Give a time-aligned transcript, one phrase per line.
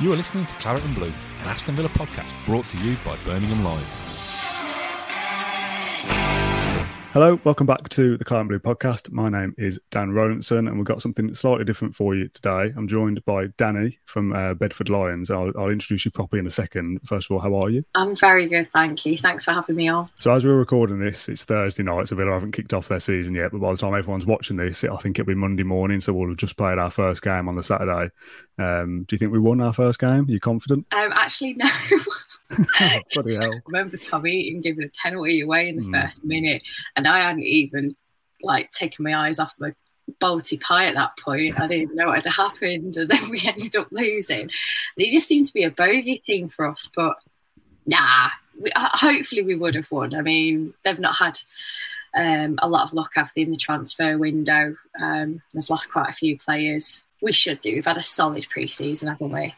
[0.00, 3.16] You are listening to Claret and Blue, an Aston Villa podcast brought to you by
[3.26, 4.09] Birmingham Live.
[7.12, 9.10] Hello, welcome back to the and Blue podcast.
[9.10, 12.72] My name is Dan Rowlandson, and we've got something slightly different for you today.
[12.76, 15.28] I'm joined by Danny from uh, Bedford Lions.
[15.28, 17.00] I'll, I'll, introduce you properly in a second.
[17.04, 17.84] First of all, how are you?
[17.96, 19.18] I'm very good, thank you.
[19.18, 20.08] Thanks for having me on.
[20.20, 23.34] So, as we're recording this, it's Thursday night, so Villa haven't kicked off their season
[23.34, 23.50] yet.
[23.50, 26.28] But by the time everyone's watching this, I think it'll be Monday morning, so we'll
[26.28, 28.12] have just played our first game on the Saturday.
[28.56, 30.28] Um, do you think we won our first game?
[30.28, 30.86] Are you confident?
[30.92, 31.68] Um, actually, no.
[33.14, 33.54] Bloody hell.
[33.54, 36.00] I remember Tommy even giving a penalty away in the mm.
[36.00, 36.62] first minute,
[36.96, 37.94] and I hadn't even
[38.42, 39.74] like taken my eyes off my
[40.20, 41.60] Balti pie at that point.
[41.60, 44.50] I didn't know what had happened, and then we ended up losing.
[44.96, 47.16] They just seemed to be a bogey team for us, but
[47.86, 48.30] nah.
[48.60, 50.14] We, hopefully, we would have won.
[50.14, 51.38] I mean, they've not had
[52.14, 54.76] um, a lot of luck after in the transfer window.
[55.00, 57.06] Um, they've lost quite a few players.
[57.22, 57.74] We should do.
[57.74, 59.54] We've had a solid pre-season, haven't we?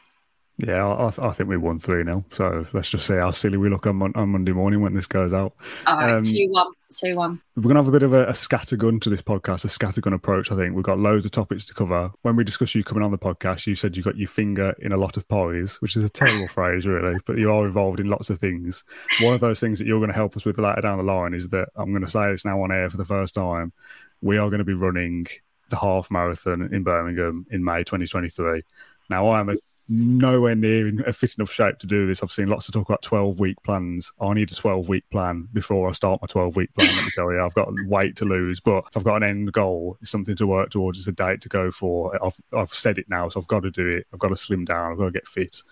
[0.64, 2.24] Yeah, I, I, think we won 3 0.
[2.30, 5.32] So let's just see how silly we look on, on Monday morning when this goes
[5.32, 5.54] out.
[5.88, 6.66] All right, um, 2 1.
[6.94, 7.42] 2 1.
[7.56, 10.14] We're going to have a bit of a, a scattergun to this podcast, a scattergun
[10.14, 10.76] approach, I think.
[10.76, 12.12] We've got loads of topics to cover.
[12.22, 14.92] When we discussed you coming on the podcast, you said you got your finger in
[14.92, 18.08] a lot of pies, which is a terrible phrase, really, but you are involved in
[18.08, 18.84] lots of things.
[19.20, 21.34] One of those things that you're going to help us with later down the line
[21.34, 23.72] is that I'm going to say this now on air for the first time.
[24.20, 25.26] We are going to be running
[25.70, 28.62] the half marathon in Birmingham in May 2023.
[29.10, 29.54] Now, I am a
[29.88, 32.22] nowhere near in a fit enough shape to do this.
[32.22, 34.12] I've seen lots of talk about 12 week plans.
[34.20, 36.94] I need a 12 week plan before I start my 12 week plan.
[36.94, 39.98] Let me tell you, I've got weight to lose, but I've got an end goal.
[40.00, 40.98] It's something to work towards.
[40.98, 42.18] It's a date to go for.
[42.24, 44.06] I've, I've said it now, so I've got to do it.
[44.12, 44.92] I've got to slim down.
[44.92, 45.62] I've got to get fit.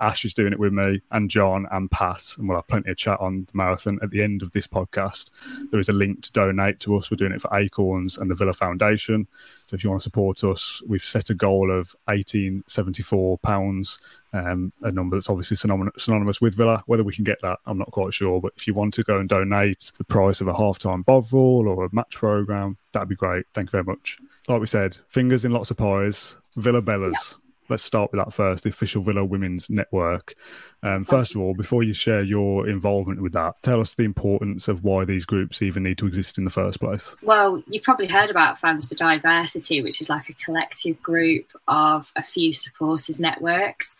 [0.00, 2.96] Ash is doing it with me, and John and Pat, and we'll have plenty of
[2.96, 5.30] chat on the marathon at the end of this podcast.
[5.70, 7.10] There is a link to donate to us.
[7.10, 9.26] We're doing it for Acorns and the Villa Foundation.
[9.70, 14.00] So if you want to support us, we've set a goal of 1874 pounds,
[14.32, 16.82] um, a number that's obviously synonymous with Villa.
[16.86, 18.40] Whether we can get that, I'm not quite sure.
[18.40, 21.84] But if you want to go and donate the price of a half-time Bovril or
[21.84, 23.46] a match program, that'd be great.
[23.54, 24.18] Thank you very much.
[24.48, 26.36] Like we said, fingers in lots of pies.
[26.56, 27.36] Villa Bellas
[27.70, 30.34] let's start with that first, the official Villa Women's Network.
[30.82, 34.68] Um, first of all, before you share your involvement with that, tell us the importance
[34.68, 37.16] of why these groups even need to exist in the first place.
[37.22, 42.12] Well, you've probably heard about Fans for Diversity, which is like a collective group of
[42.16, 43.96] a few supporters networks.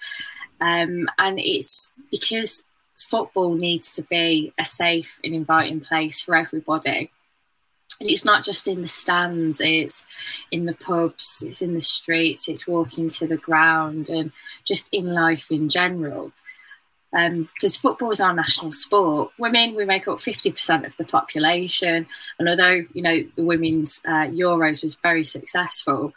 [0.61, 2.65] Um, and it's because
[2.97, 7.11] football needs to be a safe and inviting place for everybody
[8.01, 10.07] it's not just in the stands it's
[10.51, 14.33] in the pubs it's in the streets it's walking to the ground and
[14.65, 16.33] just in life in general.
[17.13, 19.33] Because um, football is our national sport.
[19.37, 22.07] Women we make up 50% of the population.
[22.39, 26.15] And although you know the women's uh, euros was very successful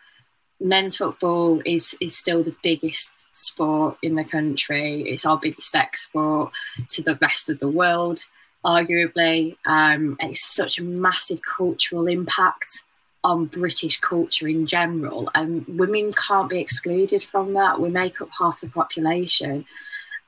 [0.63, 5.03] men's football is is still the biggest sport in the country.
[5.07, 6.53] It's our biggest export
[6.89, 8.23] to the rest of the world
[8.66, 9.57] arguably.
[9.66, 12.84] Um, and it's such a massive cultural impact
[13.24, 15.29] on British culture in general.
[15.35, 17.79] And women can't be excluded from that.
[17.79, 19.66] We make up half the population.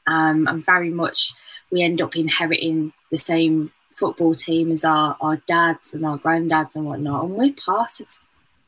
[0.07, 1.33] Um, and very much
[1.71, 6.75] we end up inheriting the same football team as our, our dads and our granddads
[6.75, 7.25] and whatnot.
[7.25, 8.07] And we're part of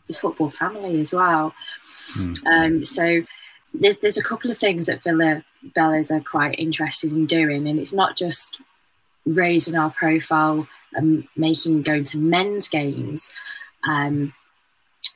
[0.08, 1.54] the football family as well.
[2.18, 2.48] Mm.
[2.48, 3.24] Um, so
[3.74, 5.44] there's, there's a couple of things that Villa
[5.76, 7.68] Bellas are quite interested in doing.
[7.68, 8.60] And it's not just
[9.36, 13.30] raising our profile and making going to men's games
[13.88, 14.34] um,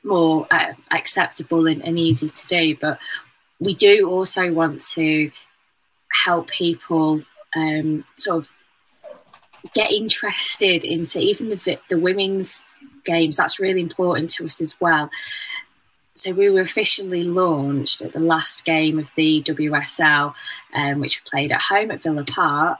[0.04, 2.76] more uh, acceptable and, and easy to do.
[2.80, 2.98] But
[3.60, 5.30] we do also want to
[6.24, 7.22] help people
[7.56, 8.50] um, sort of
[9.74, 12.68] get interested into even the the women's
[13.04, 13.36] games.
[13.36, 15.08] That's really important to us as well
[16.14, 20.34] so we were officially launched at the last game of the WSL,
[20.74, 22.78] um, which we played at home at Villa Park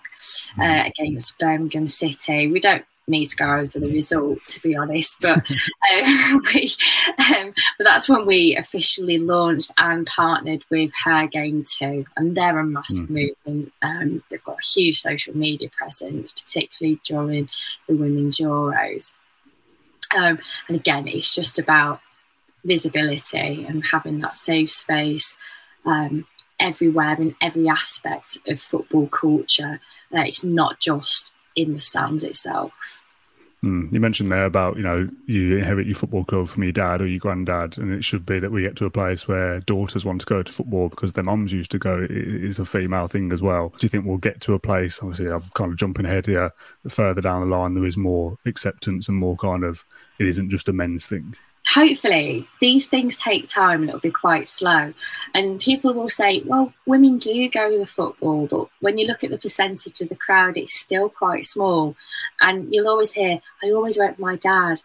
[0.58, 0.88] uh, mm.
[0.88, 2.48] against Birmingham City.
[2.48, 5.38] We don't need to go over the result, to be honest, but
[6.04, 6.72] um, we,
[7.18, 12.58] um, but that's when we officially launched and partnered with Her Game Too, and they're
[12.58, 13.34] a massive mm.
[13.46, 13.72] movement.
[13.80, 17.48] Um, they've got a huge social media presence, particularly during
[17.88, 19.14] the Women's Euros.
[20.14, 20.38] Um,
[20.68, 22.00] and again, it's just about
[22.64, 25.36] visibility and having that safe space
[25.84, 26.26] um,
[26.60, 29.80] everywhere in every aspect of football culture.
[30.14, 33.02] Uh, it's not just in the stands itself.
[33.64, 33.92] Mm.
[33.92, 37.06] You mentioned there about you know you inherit your football club from your dad or
[37.06, 40.20] your granddad, and it should be that we get to a place where daughters want
[40.20, 41.96] to go to football because their mums used to go.
[41.96, 43.68] It is a female thing as well.
[43.68, 44.98] Do you think we'll get to a place?
[45.00, 46.52] Obviously, I'm kind of jumping ahead here.
[46.88, 49.84] Further down the line, there is more acceptance and more kind of
[50.18, 51.36] it isn't just a men's thing
[51.66, 54.92] hopefully these things take time and it'll be quite slow.
[55.34, 59.24] And people will say well women do go to the football but when you look
[59.24, 61.96] at the percentage of the crowd it's still quite small.
[62.40, 64.82] And you'll always hear i always went with my dad.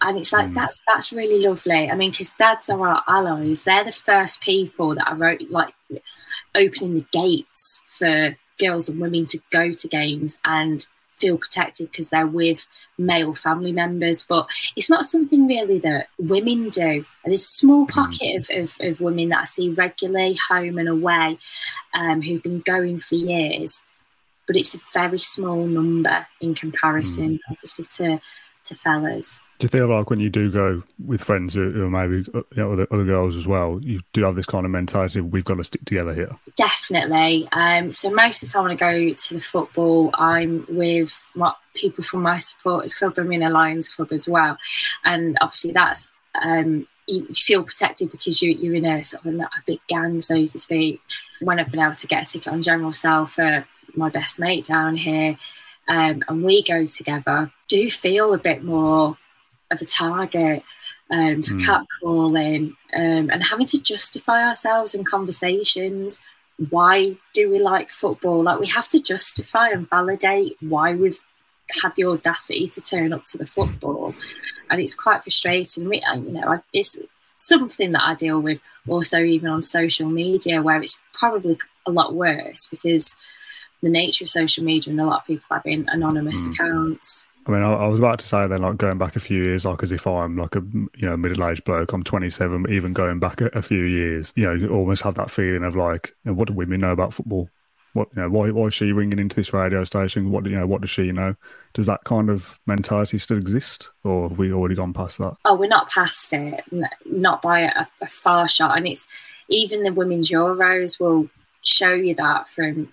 [0.00, 0.54] And it's like mm.
[0.54, 1.90] that's that's really lovely.
[1.90, 3.64] I mean because dads are our allies.
[3.64, 5.74] They're the first people that are wrote like
[6.54, 10.86] opening the gates for girls and women to go to games and
[11.18, 12.66] feel protected because they're with
[12.96, 14.22] male family members.
[14.22, 16.82] But it's not something really that women do.
[16.82, 17.90] And there's a small mm.
[17.90, 21.38] pocket of, of, of women that I see regularly, home and away,
[21.94, 23.82] um, who've been going for years.
[24.46, 27.40] But it's a very small number in comparison, mm.
[27.50, 28.20] obviously, to
[28.68, 29.40] to fellas.
[29.58, 32.62] Do you feel like when you do go with friends who are maybe uh, you
[32.62, 35.44] know, other, other girls as well, you do have this kind of mentality of we've
[35.44, 36.30] got to stick together here?
[36.54, 37.48] Definitely.
[37.52, 41.52] Um, so most of the time when I go to the football, I'm with my,
[41.74, 43.14] people from my supporters club.
[43.18, 44.56] I'm in a Lions club as well,
[45.04, 49.42] and obviously that's um, you feel protected because you, you're in a sort of a,
[49.42, 51.00] a, big gang, so to speak.
[51.40, 54.66] When I've been able to get a ticket on general sale for my best mate
[54.66, 55.38] down here,
[55.88, 59.16] um, and we go together, do feel a bit more
[59.70, 60.62] of a target
[61.10, 61.86] um, for mm.
[62.02, 66.20] catcalling um, and having to justify ourselves in conversations.
[66.70, 68.42] Why do we like football?
[68.42, 71.20] Like we have to justify and validate why we've
[71.82, 74.14] had the audacity to turn up to the football,
[74.70, 75.88] and it's quite frustrating.
[75.88, 76.98] We, you know, it's
[77.36, 82.14] something that I deal with also even on social media, where it's probably a lot
[82.14, 83.14] worse because
[83.82, 86.52] the nature of social media and a lot of people having anonymous mm.
[86.52, 87.30] accounts.
[87.48, 89.64] I mean, I, I, was about to say then, like going back a few years,
[89.64, 91.92] like as if I'm like a you know middle-aged bloke.
[91.94, 95.14] I'm 27, but even going back a, a, few years, you know, you almost have
[95.14, 97.48] that feeling of like, you know, what do women know about football?
[97.94, 100.30] What you know, why why is she ringing into this radio station?
[100.30, 101.34] What you know, what does she know?
[101.72, 105.34] Does that kind of mentality still exist, or have we already gone past that?
[105.46, 106.62] Oh, we're not past it,
[107.06, 108.76] not by a, a far shot.
[108.76, 109.06] And it's
[109.48, 111.30] even the women's Euros will
[111.62, 112.92] show you that from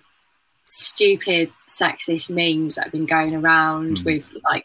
[0.66, 4.04] stupid sexist memes that have been going around mm.
[4.04, 4.64] with like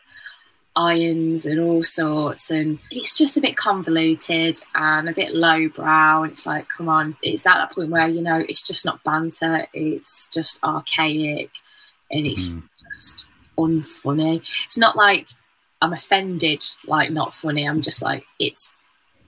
[0.75, 6.31] irons and all sorts and it's just a bit convoluted and a bit lowbrow and
[6.31, 9.67] it's like come on it's at that point where you know it's just not banter
[9.73, 11.51] it's just archaic
[12.09, 12.63] and it's mm.
[12.95, 13.25] just
[13.57, 15.27] unfunny it's not like
[15.81, 18.73] i'm offended like not funny i'm just like it's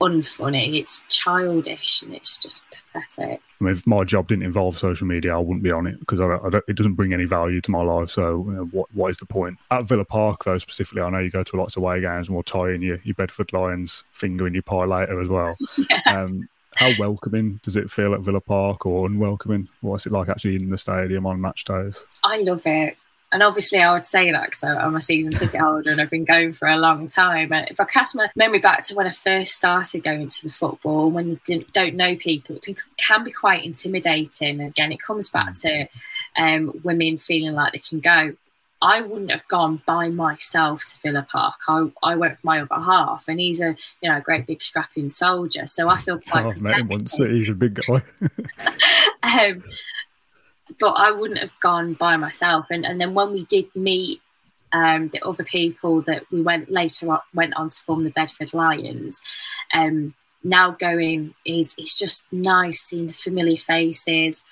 [0.02, 2.64] unfunny it's childish and it's just
[2.94, 3.42] pathetic.
[3.60, 6.20] I mean, if my job didn't involve social media, I wouldn't be on it because
[6.68, 8.10] it doesn't bring any value to my life.
[8.10, 9.58] So, you know, what what is the point?
[9.72, 12.36] At Villa Park, though, specifically, I know you go to lots of away games and
[12.36, 15.56] we'll tie in your, your Bedford Lions finger in your pie later as well.
[15.90, 16.02] yeah.
[16.06, 19.70] um, how welcoming does it feel at Villa Park or unwelcoming?
[19.82, 22.06] What's it like actually in the stadium on match days?
[22.24, 22.98] I love it
[23.34, 26.24] and obviously, I would say that because I'm a season ticket holder and I've been
[26.24, 27.52] going for a long time.
[27.52, 30.52] And if I cast my memory back to when I first started going to the
[30.52, 34.62] football, when you don't know people, it can be quite intimidating.
[34.62, 35.88] Again, it comes back to
[36.38, 38.36] um, women feeling like they can go.
[38.84, 41.56] I wouldn't have gone by myself to Villa Park.
[41.68, 44.62] I, I went with my other half, and he's a you know a great big
[44.62, 45.66] strapping soldier.
[45.68, 46.46] So I feel quite.
[46.46, 47.16] Oh, I've met him once.
[47.16, 48.04] He's a big guy.
[49.24, 49.64] um,
[50.80, 52.68] but I wouldn't have gone by myself.
[52.72, 54.22] And and then when we did meet
[54.72, 58.54] um, the other people that we went later on, went on to form the Bedford
[58.54, 59.22] Lions,
[59.74, 60.14] um,
[60.44, 64.44] now going is it's just nice seeing the familiar faces.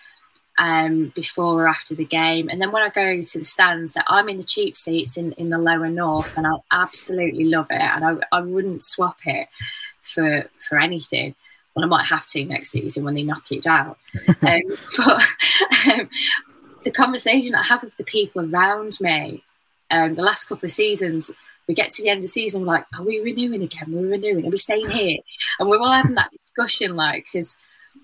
[0.58, 2.50] Um, before or after the game.
[2.50, 5.50] And then when I go to the stands, I'm in the cheap seats in, in
[5.50, 7.82] the lower north, and I absolutely love it.
[7.82, 9.48] And I, I wouldn't swap it
[10.04, 11.36] for for anything
[11.76, 13.96] well, I might have to next season when they knock it down.
[14.42, 14.62] um,
[14.98, 15.24] but
[15.88, 16.10] um,
[16.84, 19.44] the conversation I have with the people around me,
[19.90, 21.32] um, the last couple of seasons,
[21.68, 23.86] we get to the end of the season, we're like, are we renewing again?
[23.88, 24.46] We're renewing.
[24.46, 25.20] Are we staying here?
[25.60, 27.58] And we're all having that discussion, like, because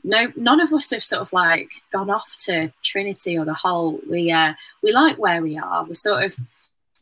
[0.04, 4.08] no, none of us have sort of like gone off to Trinity or the Holte.
[4.10, 5.84] We uh, we like where we are.
[5.86, 6.38] We're sort of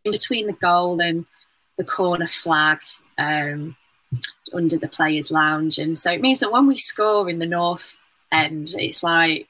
[0.04, 1.26] in between the goal and
[1.78, 2.80] the corner flag.
[3.18, 3.76] Um,
[4.54, 7.98] under the players' lounge, and so it means that when we score in the north
[8.32, 9.48] end, it's like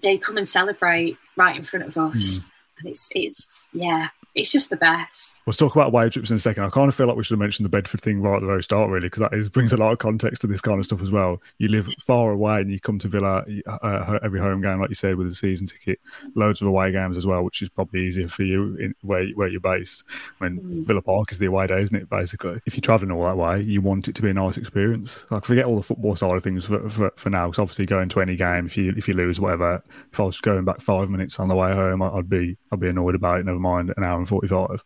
[0.00, 2.48] they come and celebrate right in front of us, mm.
[2.78, 5.40] and it's it's yeah, it's just the best.
[5.46, 6.64] We'll talk about away trips in a second.
[6.64, 8.46] I kind of feel like we should have mentioned the Bedford thing right at the
[8.46, 10.84] very start, really, because that is, brings a lot of context to this kind of
[10.84, 11.42] stuff as well.
[11.58, 14.94] You live far away and you come to Villa uh, every home game, like you
[14.94, 15.98] said, with a season ticket,
[16.34, 19.48] loads of away games as well, which is probably easier for you in where where
[19.48, 20.04] you're based.
[20.40, 20.86] I mean, mm.
[20.86, 22.10] Villa Park is the away day, isn't it?
[22.10, 25.26] Basically, if you're travelling all that way, you want it to be a nice experience.
[25.30, 28.08] Like forget all the football side of things for, for, for now, because obviously going
[28.10, 29.82] to any game, if you if you lose whatever,
[30.12, 32.88] if I was going back five minutes on the way home, I'd be I'd be
[32.88, 33.46] annoyed about it.
[33.46, 34.84] Never mind an hour and forty five.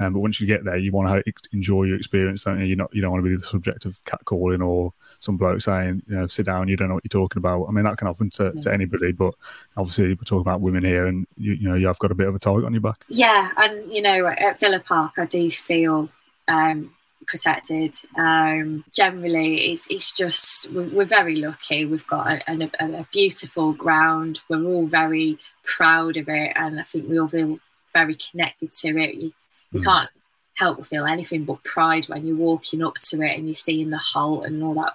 [0.00, 2.64] Um, but once you get there, you want to enjoy your experience, don't you?
[2.64, 6.02] You're not, you don't want to be the subject of catcalling or some bloke saying,
[6.08, 7.66] you know, sit down, you don't know what you're talking about.
[7.66, 9.34] I mean, that can happen to, to anybody, but
[9.76, 12.34] obviously we're talking about women here and, you, you know, you've got a bit of
[12.34, 13.04] a target on your back.
[13.08, 13.50] Yeah.
[13.58, 16.08] And, you know, at Villa Park, I do feel
[16.48, 16.94] um,
[17.26, 17.94] protected.
[18.16, 21.84] Um, generally, it's, it's just, we're, we're very lucky.
[21.84, 24.40] We've got a, a, a beautiful ground.
[24.48, 26.52] We're all very proud of it.
[26.56, 27.58] And I think we all feel
[27.92, 29.14] very connected to it.
[29.14, 29.32] You,
[29.72, 29.84] you mm.
[29.84, 30.10] can't
[30.54, 33.90] help but feel anything but pride when you're walking up to it and you're seeing
[33.90, 34.94] the Holte and all that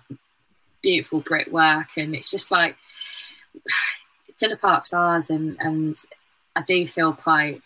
[0.81, 1.97] beautiful brickwork.
[1.97, 2.75] And it's just like
[4.39, 5.97] Villa Park's ours, and, and
[6.55, 7.61] I do feel quite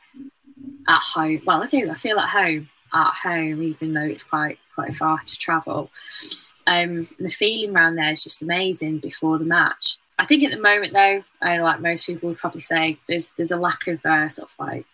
[0.88, 1.41] at home.
[1.45, 1.89] Well, I do.
[1.89, 5.91] I feel at home at home, even though it's quite quite far to travel.
[6.67, 9.98] Um, the feeling around there is just amazing before the match.
[10.17, 13.51] I think at the moment, though, I, like most people would probably say, there's there's
[13.51, 14.86] a lack of uh, sort of like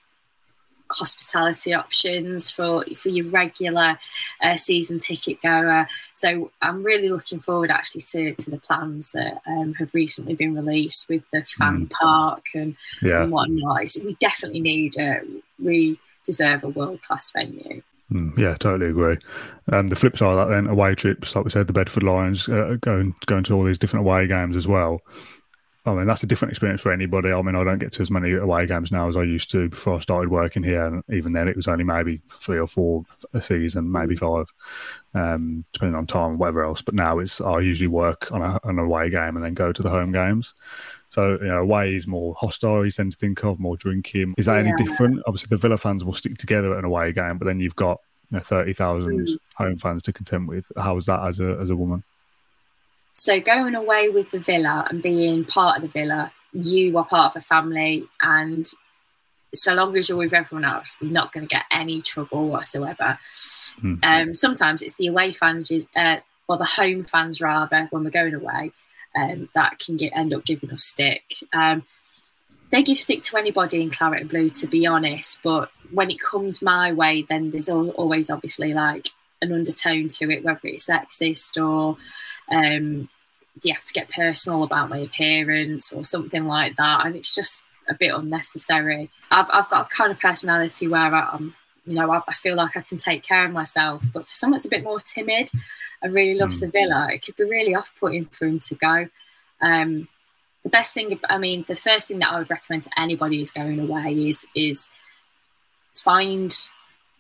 [0.96, 3.98] hospitality options for for your regular
[4.42, 5.88] uh, season ticket goer.
[6.16, 10.56] So I'm really looking forward actually to, to the plans that um, have recently been
[10.56, 11.92] released with the fan mm.
[11.92, 13.24] park and, yeah.
[13.24, 13.90] and whatnot.
[13.90, 15.22] So we definitely need a
[15.60, 17.82] we deserve a world class venue.
[18.12, 19.18] Mm, yeah, totally agree.
[19.72, 22.48] Um, the flip side of that, then away trips, like we said, the Bedford Lions
[22.48, 25.02] uh, going going to all these different away games as well.
[25.88, 27.32] I mean, that's a different experience for anybody.
[27.32, 29.70] I mean, I don't get to as many away games now as I used to
[29.70, 30.84] before I started working here.
[30.84, 34.52] And even then, it was only maybe three or four a season, maybe five,
[35.14, 36.82] um, depending on time and whatever else.
[36.82, 39.82] But now it's I usually work on, a, an away game and then go to
[39.84, 40.56] the home games.
[41.10, 44.34] So, you know, away is more hostile, you tend to think of, more drinking.
[44.40, 44.72] Is that yeah.
[44.72, 45.22] any different?
[45.28, 48.00] Obviously, the Villa fans will stick together at an away game, but then you've got
[48.32, 49.38] you know, 30,000 mm.
[49.54, 50.72] home fans to contend with.
[50.78, 52.04] How is that as a, as a woman?
[53.16, 57.36] So going away with the villa and being part of the villa, you are part
[57.36, 58.70] of a family, and
[59.54, 63.18] so long as you're with everyone else, you're not going to get any trouble whatsoever.
[63.82, 64.04] Mm.
[64.06, 66.18] Um, sometimes it's the away fans, uh,
[66.48, 68.72] or the home fans rather, when we're going away,
[69.16, 71.24] um, that can get end up giving us stick.
[71.54, 71.84] Um,
[72.72, 75.40] they give stick to anybody in claret and blue, to be honest.
[75.42, 79.08] But when it comes my way, then there's always obviously like
[79.42, 81.98] an undertone to it, whether it's sexist or
[82.52, 83.10] um,
[83.64, 87.06] you have to get personal about my appearance or something like that.
[87.06, 89.10] And it's just a bit unnecessary.
[89.32, 92.76] I've, I've got a kind of personality where I'm, you know, I, I feel like
[92.76, 94.04] I can take care of myself.
[94.14, 95.50] But for someone that's a bit more timid
[96.02, 96.62] and really loves mm.
[96.62, 99.08] the villa, it could be really off putting for him to go.
[99.62, 100.08] Um,
[100.64, 103.52] the best thing, I mean, the first thing that I would recommend to anybody who's
[103.52, 104.90] going away is is
[105.94, 106.58] find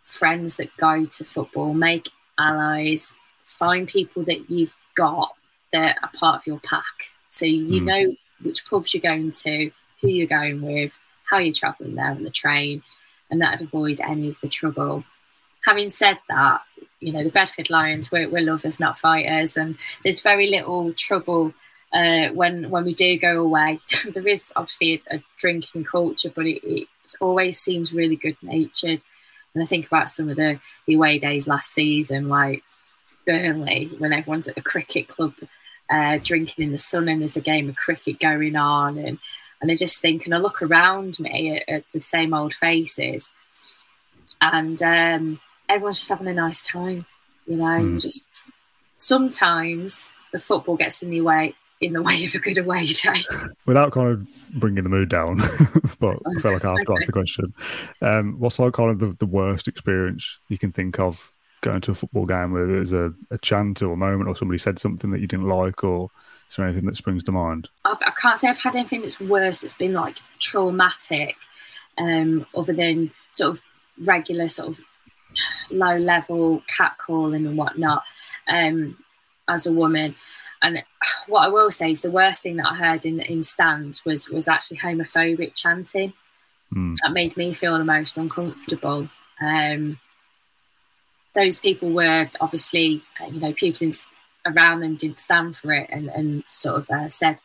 [0.03, 3.13] friends that go to football, make allies,
[3.45, 5.35] find people that you've got
[5.73, 7.11] that are part of your pack.
[7.29, 7.83] So you mm.
[7.83, 9.71] know which pubs you're going to,
[10.01, 12.83] who you're going with, how you're travelling there on the train,
[13.29, 15.03] and that'd avoid any of the trouble.
[15.65, 16.61] Having said that,
[16.99, 21.53] you know, the Bedford Lions, we're, we're lovers, not fighters, and there's very little trouble
[21.93, 23.79] uh, when when we do go away.
[24.13, 26.87] there is obviously a, a drinking culture, but it, it
[27.19, 29.03] always seems really good natured.
[29.53, 32.63] And I think about some of the, the away days last season, like
[33.25, 35.33] Burnley, when everyone's at the cricket club
[35.89, 38.97] uh, drinking in the sun and there's a game of cricket going on.
[38.97, 39.19] And,
[39.61, 43.31] and I just think, and I look around me at, at the same old faces
[44.41, 45.39] and um,
[45.69, 47.05] everyone's just having a nice time,
[47.47, 48.01] you know, mm.
[48.01, 48.31] just
[48.97, 53.23] sometimes the football gets in the way in the way of a good away day.
[53.65, 55.37] Without kind of bringing the mood down,
[55.99, 57.53] but I feel like I have to ask the question.
[58.01, 61.33] Um, what's like kind of the, the worst experience you can think of
[61.65, 64.57] going to a football game where there's a, a chant or a moment or somebody
[64.57, 66.09] said something that you didn't like or
[66.49, 67.67] is there anything that springs to mind?
[67.83, 71.35] I've, I can not say I've had anything that's worse that's been like traumatic
[71.97, 73.63] um, other than sort of
[73.99, 74.79] regular sort of
[75.71, 78.03] low level catcalling and whatnot
[78.47, 78.97] um,
[79.47, 80.15] as a woman.
[80.61, 80.83] And
[81.27, 84.29] what I will say is the worst thing that I heard in, in stands was
[84.29, 86.13] was actually homophobic chanting.
[86.73, 86.95] Mm.
[87.01, 89.09] That made me feel the most uncomfortable.
[89.41, 89.99] Um,
[91.35, 93.91] those people were obviously, uh, you know, people
[94.45, 97.37] around them did stand for it and, and sort of uh, said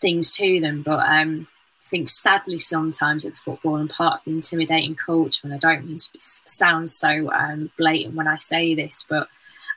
[0.00, 0.82] things to them.
[0.82, 1.48] But um,
[1.84, 5.86] I think sadly sometimes at football and part of the intimidating culture, and I don't
[5.86, 9.28] mean to sound so um, blatant when I say this, but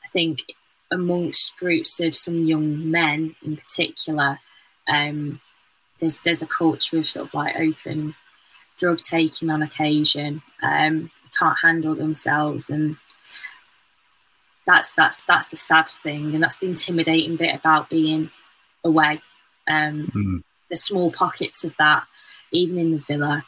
[0.05, 0.39] I think
[0.91, 4.39] amongst groups of some young men in particular,
[4.87, 5.41] um,
[5.99, 8.15] there's there's a culture of sort of like open
[8.77, 12.97] drug taking on occasion, um, can't handle themselves, and
[14.65, 18.31] that's that's that's the sad thing, and that's the intimidating bit about being
[18.83, 19.21] away.
[19.67, 20.43] Um, mm.
[20.69, 22.03] There's small pockets of that,
[22.51, 23.45] even in the villa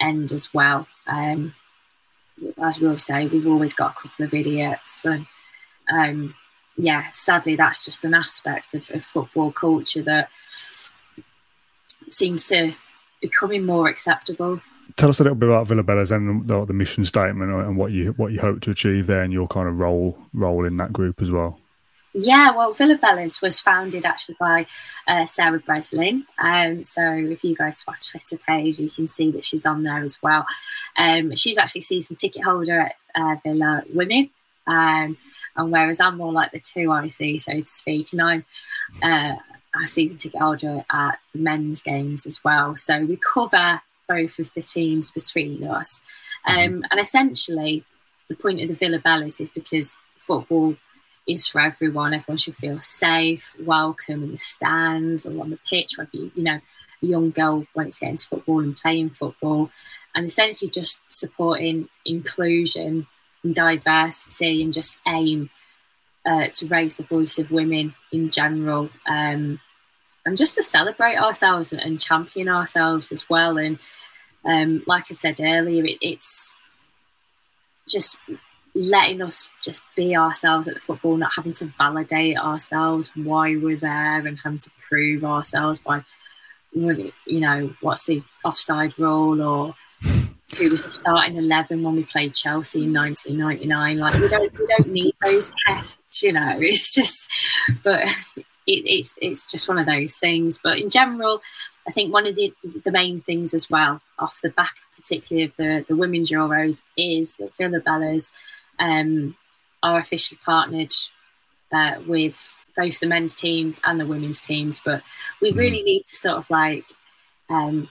[0.00, 0.86] end as well.
[1.06, 1.54] Um,
[2.62, 5.26] as we always say, we've always got a couple of idiots, and
[5.92, 6.34] um,
[6.76, 10.28] yeah, sadly, that's just an aspect of, of football culture that
[12.08, 12.74] seems to
[13.20, 14.60] becoming more acceptable.
[14.96, 17.90] Tell us a little bit about Villa Bellas and the, the, mission statement and what
[17.90, 20.92] you what you hope to achieve there, and your kind of role role in that
[20.92, 21.58] group as well.
[22.16, 24.66] Yeah, well, Villa Bellas was founded actually by
[25.08, 26.24] uh, Sarah Breslin.
[26.38, 29.82] Um, so if you go to our Twitter page, you can see that she's on
[29.82, 30.46] there as well.
[30.96, 34.30] Um, she's actually season ticket holder at uh, Villa Women.
[34.68, 35.18] Um,
[35.56, 38.44] and whereas I'm more like the two IC, so to speak, and I'm
[39.02, 39.34] uh,
[39.82, 42.76] a season ticket holder at men's games as well.
[42.76, 46.00] So we cover both of the teams between us.
[46.46, 46.74] Mm-hmm.
[46.74, 47.84] Um, and essentially,
[48.28, 50.76] the point of the Villa Bellas is because football
[51.26, 52.14] is for everyone.
[52.14, 56.42] Everyone should feel safe, welcome in the stands or on the pitch, whether you, you
[56.42, 56.60] know,
[57.02, 59.70] a young girl wants to get into football and playing football.
[60.14, 63.06] And essentially just supporting inclusion
[63.42, 65.50] and diversity and just aim
[66.24, 68.88] uh, to raise the voice of women in general.
[69.06, 69.60] Um,
[70.24, 73.58] and just to celebrate ourselves and, and champion ourselves as well.
[73.58, 73.78] And
[74.44, 76.56] um, like I said earlier, it, it's
[77.88, 78.18] just
[78.74, 83.76] letting us just be ourselves at the football, not having to validate ourselves why we're
[83.76, 86.04] there and having to prove ourselves by,
[86.72, 89.74] you know, what's the offside rule or
[90.58, 93.98] who was the starting eleven when we played Chelsea in 1999.
[93.98, 96.56] Like we don't we don't need those tests, you know.
[96.60, 97.28] It's just,
[97.82, 98.08] but
[98.66, 100.58] it, it's it's just one of those things.
[100.62, 101.42] But in general,
[101.86, 102.52] I think one of the
[102.84, 107.36] the main things as well, off the back particularly of the the women's Euros, is
[107.36, 108.32] that Villa Bellas
[108.78, 109.36] um,
[109.82, 110.92] are officially partnered
[111.72, 114.80] uh, with both the men's teams and the women's teams.
[114.84, 115.02] But
[115.40, 115.56] we mm.
[115.56, 116.84] really need to sort of like
[117.50, 117.88] um,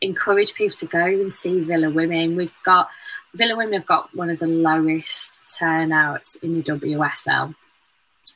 [0.00, 2.36] encourage people to go and see Villa Women.
[2.36, 2.88] We've got
[3.34, 7.54] Villa Women have got one of the lowest turnouts in the WSL.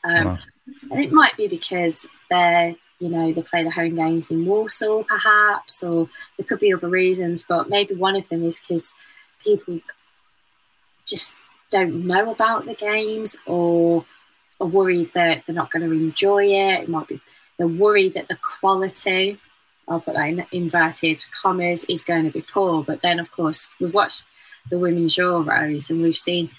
[0.05, 0.39] Um, wow.
[0.91, 5.05] And it might be because they're, you know, they play the home games in Walsall,
[5.05, 7.45] perhaps, or there could be other reasons.
[7.49, 8.95] But maybe one of them is because
[9.43, 9.81] people
[11.05, 11.35] just
[11.71, 14.05] don't know about the games or
[14.61, 16.83] are worried that they're not going to enjoy it.
[16.83, 17.21] It might be
[17.59, 19.39] they're worried that the quality,
[19.89, 22.83] I'll put that in inverted commas, is going to be poor.
[22.83, 24.27] But then, of course, we've watched
[24.71, 26.51] the women's Euros and we've seen,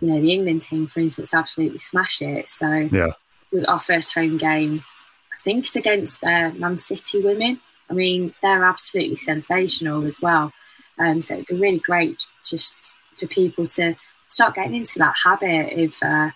[0.00, 2.48] you know, the England team, for instance, absolutely smash it.
[2.48, 3.12] So yeah
[3.52, 4.84] with our first home game,
[5.32, 7.60] I think it's against uh, Man City women.
[7.88, 10.52] I mean, they're absolutely sensational as well.
[10.98, 13.96] Um, so it'd be really great just for people to
[14.28, 16.30] start getting into that habit of uh,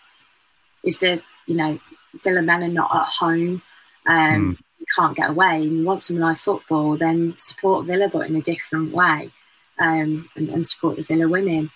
[0.83, 1.79] if the you know
[2.23, 3.63] Villa men are not at home,
[4.07, 4.59] um, mm.
[4.79, 8.37] you can't get away, and you want some live football, then support Villa but in
[8.37, 9.31] a different way,
[9.79, 11.71] um, and, and, support the Villa women.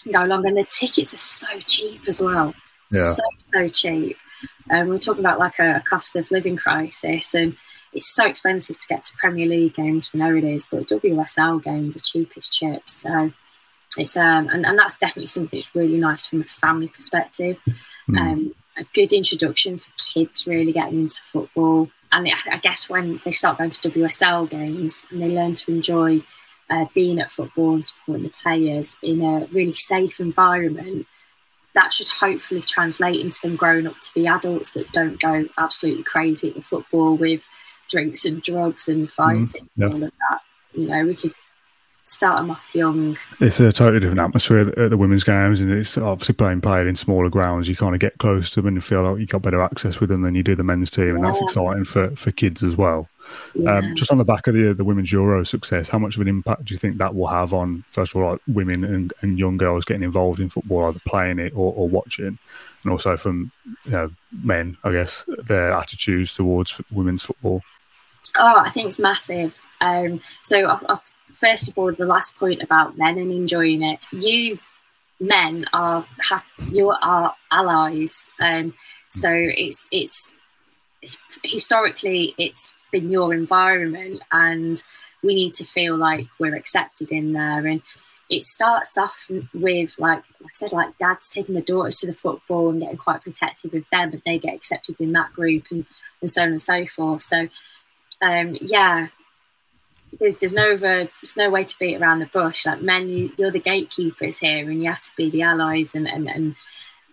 [0.00, 2.54] Go along, and the tickets are so cheap as well.
[2.90, 3.12] Yeah.
[3.12, 4.16] So so cheap.
[4.70, 7.56] Um, we're talking about like a, a, cost of living crisis, and
[7.92, 10.12] it's so expensive to get to Premier League games.
[10.12, 12.92] We know it is, but WSL games are cheap as chips.
[12.92, 13.32] So
[13.96, 17.58] it's um, and, and that's definitely something that's really nice from a family perspective.
[18.08, 18.20] Mm.
[18.20, 21.90] Um, a good introduction for kids really getting into football.
[22.12, 26.22] And I guess when they start going to WSL games and they learn to enjoy
[26.70, 31.06] uh, being at football and supporting the players in a really safe environment,
[31.74, 36.02] that should hopefully translate into them growing up to be adults that don't go absolutely
[36.02, 37.46] crazy at the football with
[37.88, 39.86] drinks and drugs and fighting mm, yeah.
[39.86, 40.40] and all of that.
[40.74, 41.34] You know, we could
[42.08, 43.16] start them off young.
[43.40, 46.96] It's a totally different atmosphere at the women's games, and it's obviously playing played in
[46.96, 47.68] smaller grounds.
[47.68, 50.08] You kind of get close to them and feel like you got better access with
[50.08, 53.08] them than you do the men's team, and that's exciting for, for kids as well.
[53.54, 53.76] Yeah.
[53.76, 56.28] Um, just on the back of the the women's Euro success, how much of an
[56.28, 59.38] impact do you think that will have on first of all like women and, and
[59.38, 62.38] young girls getting involved in football, either playing it or, or watching,
[62.82, 63.52] and also from
[63.84, 64.10] you know,
[64.42, 67.62] men, I guess their attitudes towards women's football.
[68.36, 69.54] Oh, I think it's massive.
[69.80, 71.02] Um, so I'll, I'll
[71.40, 73.98] first of all, the last point about men and enjoying it.
[74.12, 74.58] You
[75.20, 78.30] men are have you are allies.
[78.40, 78.74] Um,
[79.08, 80.34] so it's it's
[81.44, 84.82] historically it's been your environment and
[85.22, 87.66] we need to feel like we're accepted in there.
[87.66, 87.82] And
[88.30, 92.14] it starts off with like, like I said, like dads taking the daughters to the
[92.14, 95.86] football and getting quite protective of them, but they get accepted in that group and,
[96.20, 97.22] and so on and so forth.
[97.22, 97.48] So
[98.20, 99.08] um, yeah,
[100.18, 102.66] there's there's no other, there's no way to beat around the bush.
[102.66, 106.08] Like men, you, are the gatekeepers here, and you have to be the allies and
[106.08, 106.56] and, and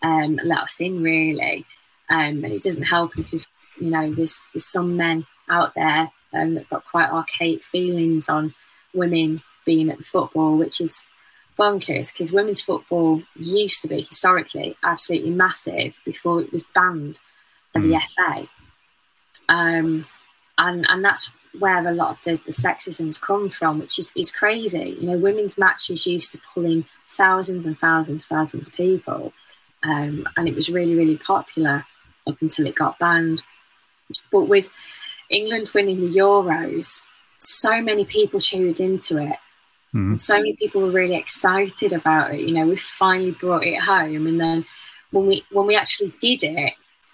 [0.02, 1.66] um, let us in really.
[2.10, 3.40] Um, and it doesn't help if you
[3.80, 8.54] you know there's there's some men out there um, that got quite archaic feelings on
[8.94, 11.08] women being at the football, which is
[11.58, 17.20] bonkers because women's football used to be historically absolutely massive before it was banned
[17.74, 17.90] by mm.
[17.90, 18.50] the FA.
[19.48, 20.06] Um,
[20.58, 24.32] and and that's where a lot of the, the sexisms come from, which is, is
[24.32, 24.98] crazy.
[25.00, 29.34] You know, women's matches used to pull in thousands and thousands and thousands of people.
[29.84, 31.86] Um, and it was really, really popular
[32.28, 33.44] up until it got banned.
[34.32, 34.70] But with
[35.30, 37.06] England winning the Euros,
[37.38, 39.38] so many people tuned into it.
[39.94, 40.20] Mm.
[40.20, 42.42] So many people were really excited about it.
[42.42, 44.28] You know, we finally brought it home.
[44.28, 44.66] And then
[45.12, 46.74] when we when we actually did it,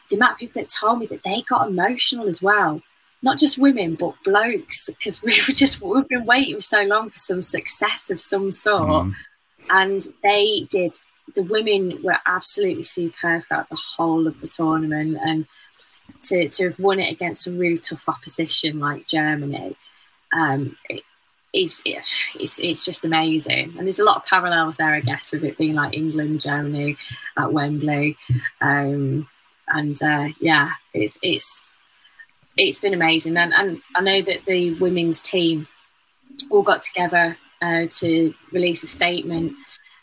[0.10, 2.82] the amount of people that told me that they got emotional as well
[3.22, 7.20] not just women but blokes because we were just we've been waiting so long for
[7.20, 9.14] some success of some sort mm.
[9.70, 10.98] and they did
[11.36, 15.46] the women were absolutely superb throughout the whole of the tournament and
[16.22, 19.76] to, to have won it against a really tough opposition like Germany
[20.34, 21.04] um, it,
[21.54, 25.32] it's, it, it's it's just amazing and there's a lot of parallels there I guess
[25.32, 26.98] with it being like England Germany
[27.38, 28.18] at Wembley
[28.62, 29.28] um,
[29.68, 31.64] and uh, yeah it's it's
[32.58, 35.68] it's been amazing, and, and I know that the women's team
[36.50, 39.54] all got together uh, to release a statement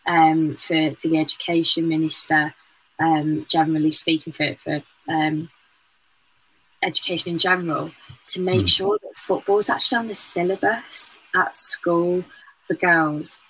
[0.06, 2.54] um, for for the education minister,
[2.98, 5.50] um, generally speaking, for for um,
[6.82, 7.90] education in general,
[8.26, 8.68] to make mm.
[8.68, 12.24] sure that football is actually on the syllabus at school
[12.66, 13.40] for girls.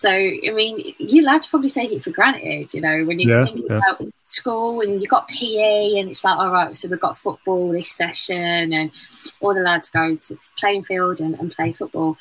[0.00, 3.44] So, I mean, you lads probably take it for granted, you know, when you yeah,
[3.44, 3.76] think yeah.
[3.76, 7.70] about school and you've got PE and it's like, all right, so we've got football
[7.70, 8.90] this session and
[9.40, 12.16] all the lads go to playing field and, and play football.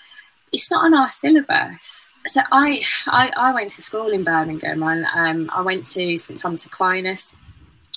[0.51, 2.13] It's not on our syllabus.
[2.25, 6.37] So I, I, I went to school in Birmingham and um, I went to St
[6.37, 7.33] Thomas Aquinas,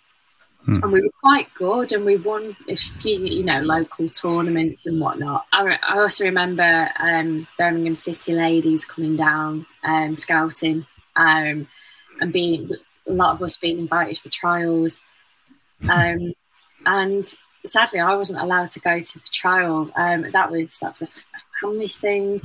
[0.64, 0.72] Hmm.
[0.82, 5.00] And we were quite good, and we won a few, you know, local tournaments and
[5.00, 5.46] whatnot.
[5.52, 10.84] I, I also remember um, Birmingham City ladies coming down um, scouting,
[11.16, 11.68] um,
[12.20, 12.70] and being
[13.08, 15.00] a lot of us being invited for trials.
[15.88, 16.32] Um,
[16.86, 17.24] and
[17.64, 19.90] sadly, I wasn't allowed to go to the trial.
[19.96, 21.08] Um, that was that was a
[21.60, 22.40] family thing.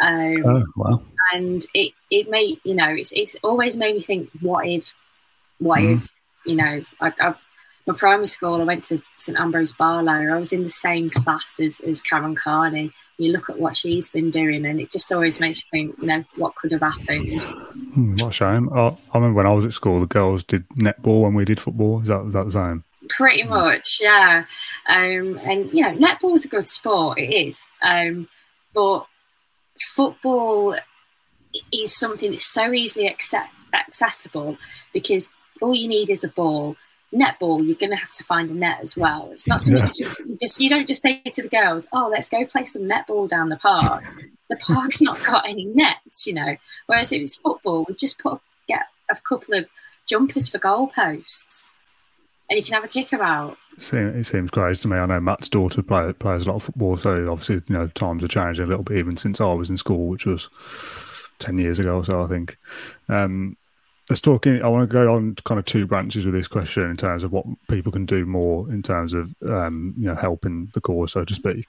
[0.00, 1.02] Um, oh, wow.
[1.34, 4.94] And it it made you know it's it's always made me think, what if,
[5.58, 5.96] what mm.
[5.96, 6.08] if
[6.46, 7.34] you know I, I,
[7.88, 10.12] my primary school I went to St Ambrose Barlow.
[10.12, 12.92] I was in the same class as as Karen Carney.
[13.16, 16.06] You look at what she's been doing, and it just always makes you think, you
[16.06, 17.24] know, what could have happened.
[17.94, 18.68] Hmm, what a shame.
[18.74, 21.58] I, I remember when I was at school, the girls did netball when we did
[21.58, 22.02] football.
[22.02, 22.84] Is that was that the same?
[23.08, 23.48] Pretty hmm.
[23.48, 24.44] much, yeah.
[24.86, 27.18] Um, and you know, netball is a good sport.
[27.18, 28.28] It is, um,
[28.74, 29.06] but
[29.80, 30.76] football
[31.72, 34.58] is something that's so easily accept- accessible
[34.92, 35.30] because
[35.62, 36.76] all you need is a ball.
[37.12, 39.30] Netball, you're going to have to find a net as well.
[39.32, 40.12] It's not something yeah.
[40.26, 43.28] you just you don't just say to the girls, "Oh, let's go play some netball
[43.28, 44.02] down the park."
[44.50, 46.56] the park's not got any nets, you know.
[46.86, 49.66] Whereas if it's football, we just put get a couple of
[50.06, 51.70] jumpers for goalposts
[52.48, 53.56] and you can have a kick about.
[53.80, 54.96] It seems crazy to me.
[54.96, 58.24] I know Matt's daughter play, plays a lot of football, so obviously, you know, times
[58.24, 60.48] are changing a little bit even since I was in school, which was
[61.38, 62.56] 10 years ago or so, I think.
[63.08, 63.56] Um,
[64.08, 66.84] let's talk in, I want to go on kind of two branches with this question
[66.84, 70.70] in terms of what people can do more in terms of, um, you know, helping
[70.72, 71.66] the cause, so to speak.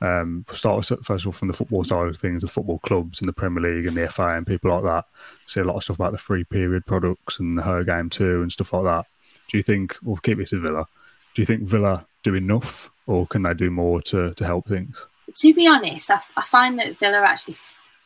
[0.00, 3.28] Um, start first of all from the football side of things, the football clubs and
[3.28, 5.04] the Premier League and the FA and people like that.
[5.46, 8.42] See a lot of stuff about the free period products and the her game too
[8.42, 9.06] and stuff like that
[9.48, 10.86] Do you think, we'll keep it to Villa,
[11.34, 15.06] do you think Villa do enough or can they do more to, to help things?
[15.40, 17.56] To be honest, I, I find that Villa are actually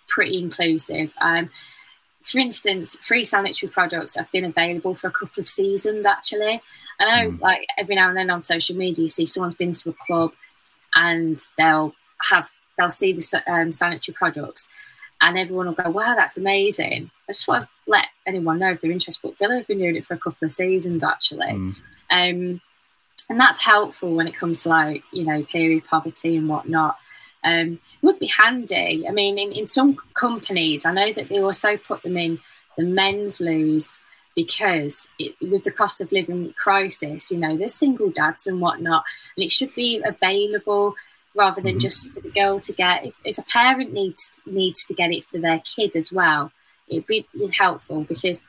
[0.09, 1.15] pretty inclusive.
[1.21, 1.51] Um,
[2.23, 6.61] for instance, free sanitary products have been available for a couple of seasons actually.
[7.01, 7.41] I know, mm.
[7.41, 10.33] like every now and then on social media, you see someone's been to a club
[10.95, 11.95] and they'll
[12.29, 14.69] have they'll see the um, sanitary products,
[15.21, 18.81] and everyone will go, "Wow, that's amazing!" I just want to let anyone know if
[18.81, 19.23] they're interested.
[19.23, 21.75] But Villa have been doing it for a couple of seasons actually, mm.
[22.11, 22.61] um,
[23.29, 26.97] and that's helpful when it comes to like you know period poverty and whatnot.
[27.42, 29.07] Um, would be handy.
[29.09, 32.38] I mean, in, in some companies, I know that they also put them in
[32.76, 33.94] the men's loos
[34.37, 39.05] because it, with the cost of living crisis, you know, there's single dads and whatnot,
[39.37, 40.94] and it should be available
[41.35, 41.81] rather than mm-hmm.
[41.81, 43.07] just for the girl to get.
[43.07, 46.53] If, if a parent needs needs to get it for their kid as well,
[46.88, 48.44] it'd be helpful because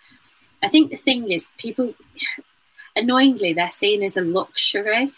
[0.64, 1.94] I think the thing is people
[2.96, 5.12] annoyingly they're seen as a luxury.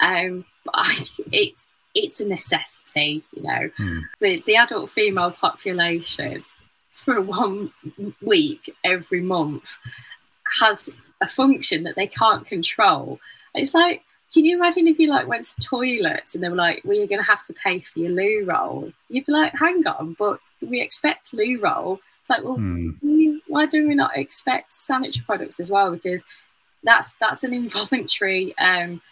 [0.00, 3.70] Um, I, it's it's a necessity, you know.
[3.78, 4.02] Mm.
[4.20, 6.44] The the adult female population
[6.90, 7.72] for one
[8.22, 9.78] week every month
[10.60, 10.88] has
[11.20, 13.18] a function that they can't control.
[13.54, 14.02] It's like,
[14.32, 17.06] can you imagine if you like went to toilets and they were like, "Well, you're
[17.06, 18.92] going to have to pay for your loo roll"?
[19.08, 23.40] You'd be like, "Hang on, but we expect loo roll." It's like, well, mm.
[23.48, 25.90] why do we not expect sanitary products as well?
[25.92, 26.24] Because
[26.82, 29.02] that's that's an involuntary um,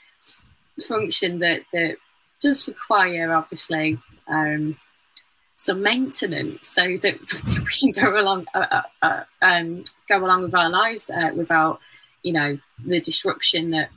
[0.81, 1.97] function that that
[2.43, 4.77] does require obviously um,
[5.55, 7.19] some maintenance so that
[7.83, 11.81] we can go along uh, uh, uh, um, go along with our lives uh, without
[12.23, 13.91] you know the disruption that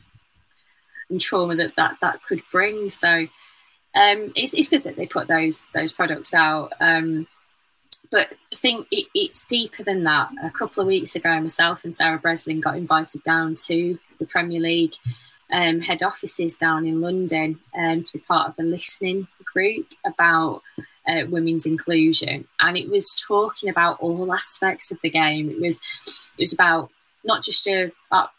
[1.09, 3.27] and trauma that that, that could bring so
[3.95, 7.27] um, it's, it's good that they put those those products out um,
[8.11, 10.29] but I think it, it's deeper than that.
[10.43, 14.61] A couple of weeks ago, myself and Sarah Breslin got invited down to the Premier
[14.61, 14.93] League
[15.51, 20.63] um, head offices down in London um, to be part of a listening group about
[21.07, 25.49] uh, women's inclusion, and it was talking about all aspects of the game.
[25.49, 25.79] It was
[26.37, 26.89] it was about
[27.23, 28.29] not just your, our,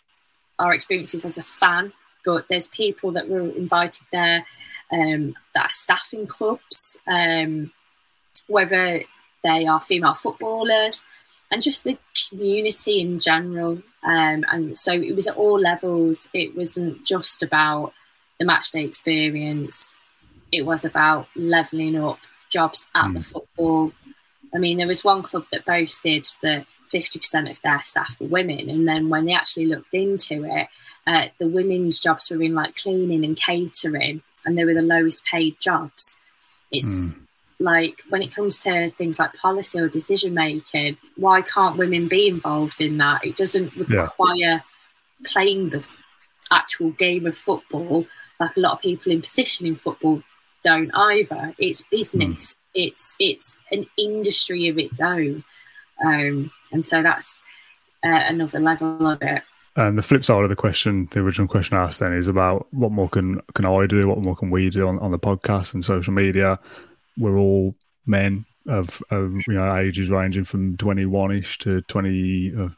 [0.58, 1.92] our experiences as a fan,
[2.24, 4.44] but there's people that were invited there
[4.92, 7.72] um, that are staffing clubs, um,
[8.46, 9.02] whether
[9.42, 11.04] they are female footballers,
[11.50, 13.82] and just the community in general.
[14.02, 16.28] Um, and so it was at all levels.
[16.32, 17.92] It wasn't just about
[18.38, 19.94] the matchday experience.
[20.52, 22.18] It was about leveling up
[22.50, 23.14] jobs at mm.
[23.14, 23.92] the football.
[24.54, 28.70] I mean, there was one club that boasted that 50% of their staff were women.
[28.70, 30.68] And then when they actually looked into it,
[31.06, 35.24] uh, the women's jobs were in like cleaning and catering, and they were the lowest
[35.26, 36.18] paid jobs.
[36.70, 37.25] It's mm
[37.58, 42.28] like when it comes to things like policy or decision making, why can't women be
[42.28, 43.24] involved in that?
[43.24, 44.60] It doesn't require yeah.
[45.24, 45.86] playing the
[46.50, 48.06] actual game of football
[48.38, 50.22] like a lot of people in position in football
[50.62, 51.54] don't either.
[51.58, 52.54] It's business.
[52.54, 52.64] Mm.
[52.74, 55.44] It's it's an industry of its own,
[56.04, 57.40] um, and so that's
[58.04, 59.42] uh, another level of it.
[59.76, 62.66] And the flip side of the question, the original question I asked then is about
[62.72, 64.08] what more can can I do?
[64.08, 66.58] What more can we do on, on the podcast and social media?
[67.16, 67.74] We're all
[68.06, 72.68] men of, of you know ages ranging from 21ish to 20 uh,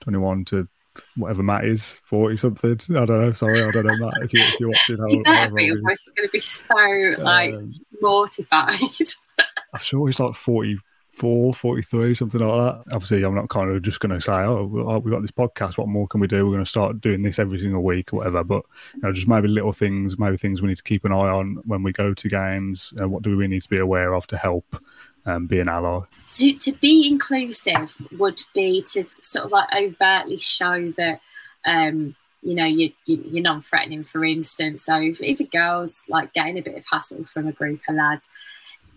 [0.00, 0.68] 21 to
[1.16, 2.80] whatever Matt is, 40 something.
[2.90, 3.32] I don't know.
[3.32, 4.98] Sorry, I don't know, Matt, if, you, if you're watching.
[4.98, 6.74] How, yeah, but your voice is going to be so
[7.18, 8.78] like um, mortified.
[9.38, 10.78] I'm sure he's like 40,
[11.14, 12.94] 44, 43, something like that.
[12.94, 15.78] Obviously, I'm not kind of just going to say, oh, we've got this podcast.
[15.78, 16.44] What more can we do?
[16.44, 18.42] We're going to start doing this every single week or whatever.
[18.42, 21.30] But, you know, just maybe little things, maybe things we need to keep an eye
[21.30, 22.92] on when we go to games.
[23.00, 24.76] Uh, what do we need to be aware of to help
[25.24, 26.00] um, be an ally?
[26.36, 31.20] To, to be inclusive would be to sort of like overtly show that,
[31.64, 34.84] um, you know, you, you, are non-threatening, for instance.
[34.84, 37.94] So if, if a girl's like getting a bit of hassle from a group of
[37.94, 38.28] lads,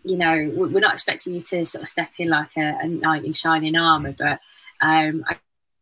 [0.08, 3.26] you know, we're not expecting you to sort of step in like a, a knight
[3.26, 4.40] in shining armor, but
[4.82, 5.36] um, I,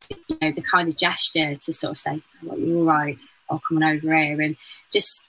[0.09, 3.17] you know, the kind of gesture to sort of say, well, "You're all right,"
[3.49, 4.57] I'll come on over here, and
[4.91, 5.25] just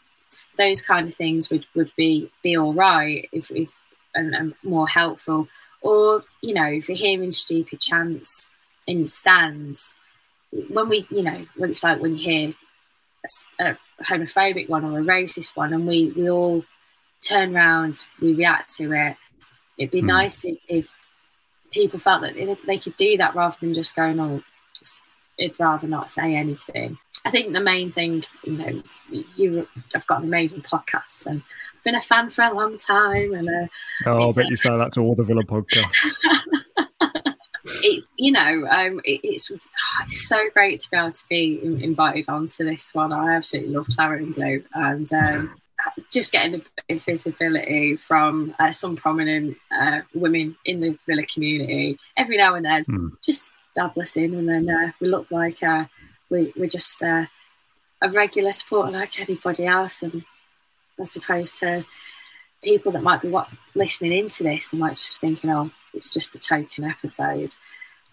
[0.57, 3.69] those kind of things would would be be all right if, if
[4.15, 5.49] and, and more helpful.
[5.83, 8.51] Or you know, if you're hearing stupid chants
[8.87, 9.95] in the stands,
[10.71, 12.55] when we, you know, when it's like when you hear
[13.61, 16.65] a, a homophobic one or a racist one, and we we all
[17.21, 19.17] turn around, we react to it.
[19.79, 20.07] It'd be mm.
[20.07, 20.93] nice if, if,
[21.73, 24.41] people felt that they, they could do that rather than just going, oh,
[24.79, 25.03] just
[25.37, 26.97] it'd rather not say anything.
[27.25, 28.83] I think the main thing, you know,
[29.35, 31.43] you have got an amazing podcast and
[31.75, 33.35] I've been a fan for a long time.
[33.35, 33.67] And uh,
[34.07, 36.15] oh, I bet a, you say that to all the Villa podcasts.
[37.65, 42.29] it's you know, um, it, it's it's so great to be able to be invited
[42.29, 43.13] onto this one.
[43.13, 45.57] I absolutely love Claret and Blue, and um,
[46.11, 51.25] just getting a bit of visibility from uh, some prominent uh, women in the Villa
[51.25, 52.85] community every now and then.
[52.85, 53.23] Mm.
[53.23, 55.85] Just dab us in, and then uh, we look like uh,
[56.31, 57.27] we, we're just uh,
[58.03, 60.03] a regular supporter like anybody else.
[60.03, 60.25] And
[61.01, 61.85] as opposed to
[62.63, 66.35] people that might be what, listening into this, they might just thinking, oh, it's just
[66.35, 67.55] a token episode.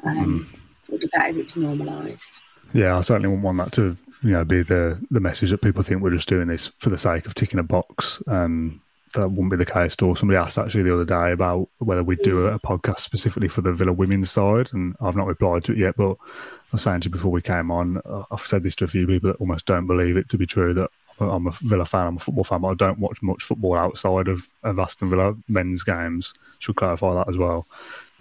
[0.04, 0.60] Um, mm.
[0.88, 2.40] It would be better if it was normalised.
[2.74, 5.84] Yeah, I certainly wouldn't want that to you know be the the message that people
[5.84, 8.22] think we're just doing this for the sake of ticking a box.
[8.28, 8.82] Um,
[9.14, 10.16] that wouldn't be the case at all.
[10.16, 13.62] Somebody asked actually the other day about whether we'd do a, a, podcast specifically for
[13.62, 15.96] the Villa women's side, and I've not replied to it yet.
[15.96, 18.88] But I was saying to you before we came on, I've said this to a
[18.88, 22.08] few people that almost don't believe it to be true that I'm a Villa fan,
[22.08, 25.36] I'm a football fan, but I don't watch much football outside of, of Aston Villa
[25.48, 26.34] men's games.
[26.58, 27.68] Should clarify that as well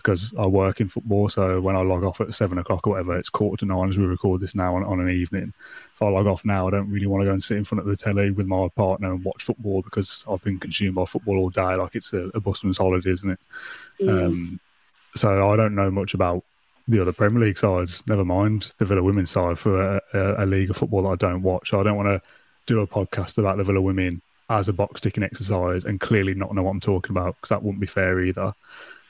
[0.02, 1.28] because I work in football.
[1.28, 3.98] So when I log off at seven o'clock or whatever, it's quarter to nine as
[3.98, 5.54] we record this now on, on, an evening.
[5.94, 7.80] If I log off now, I don't really want to go and sit in front
[7.80, 11.38] of the telly with my partner and watch football because I've been consumed by football
[11.38, 11.74] all day.
[11.76, 13.40] Like it's a, a busman's holiday, isn't it?
[14.00, 14.26] Mm.
[14.26, 14.60] Um,
[15.14, 16.44] so I don't know much about
[16.88, 18.04] the other Premier League sides.
[18.08, 21.16] Never mind the Villa women's side for a, a, a league of football that I
[21.16, 21.70] don't watch.
[21.70, 22.30] So I don't want to
[22.66, 26.54] do a podcast about the Villa women as a box ticking exercise and clearly not
[26.54, 28.52] know what I'm talking about because that wouldn't be fair either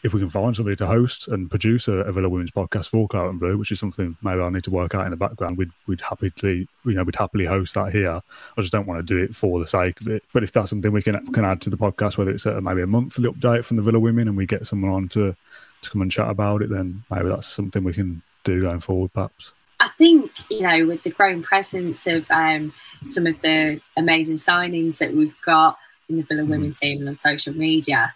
[0.02, 3.06] if we can find somebody to host and produce a, a Villa Women's podcast for
[3.06, 5.56] Claret and Blue, which is something maybe I need to work out in the background,
[5.56, 8.20] we'd we'd happily you know we'd happily host that here.
[8.56, 10.24] I just don't want to do it for the sake of it.
[10.32, 12.82] But if that's something we can can add to the podcast, whether it's a, maybe
[12.82, 15.36] a monthly update from the Villa Women and we get someone on to
[15.82, 19.12] to come and chat about it, then maybe that's something we can do going forward,
[19.12, 19.52] perhaps.
[19.78, 22.72] I think you know with the growing presence of um,
[23.04, 26.48] some of the amazing signings that we've got in the Villa mm.
[26.48, 28.14] Women team and on social media,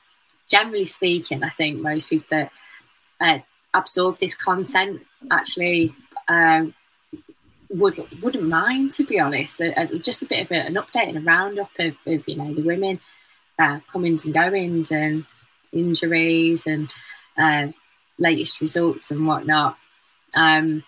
[0.48, 2.52] generally speaking, I think most people that
[3.20, 3.38] uh,
[3.74, 5.94] absorb this content actually
[6.28, 6.66] uh,
[7.70, 9.60] would wouldn't mind, to be honest.
[9.60, 12.36] Uh, uh, just a bit of a, an update and a roundup of, of you
[12.36, 13.00] know the women
[13.58, 15.24] uh, comings and goings and
[15.72, 16.90] injuries and
[17.38, 17.68] uh,
[18.18, 19.76] latest results and whatnot.
[20.36, 20.84] Um,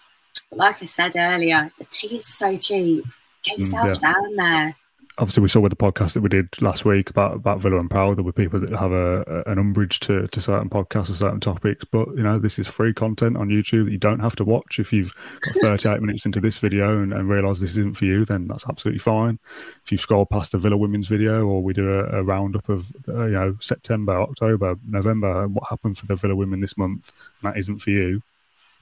[0.50, 3.04] like I said earlier, the tickets are so cheap.
[3.42, 4.12] Get mm, yourself yeah.
[4.12, 4.76] down there
[5.18, 7.90] obviously we saw with the podcast that we did last week about about Villa and
[7.90, 11.40] Proud, there were people that have a, an umbrage to, to certain podcasts or certain
[11.40, 11.84] topics.
[11.84, 14.78] But you know, this is free content on YouTube that you don't have to watch.
[14.78, 18.24] If you've got 38 minutes into this video and, and realise this isn't for you,
[18.24, 19.38] then that's absolutely fine.
[19.84, 22.90] If you scroll past the Villa Women's video, or we do a, a roundup of
[23.08, 27.12] uh, you know September, October, November, and what happened for the Villa Women this month,
[27.42, 28.22] and that isn't for you,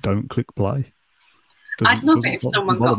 [0.03, 0.93] don't click play.
[1.85, 2.99] I'd love it if someone got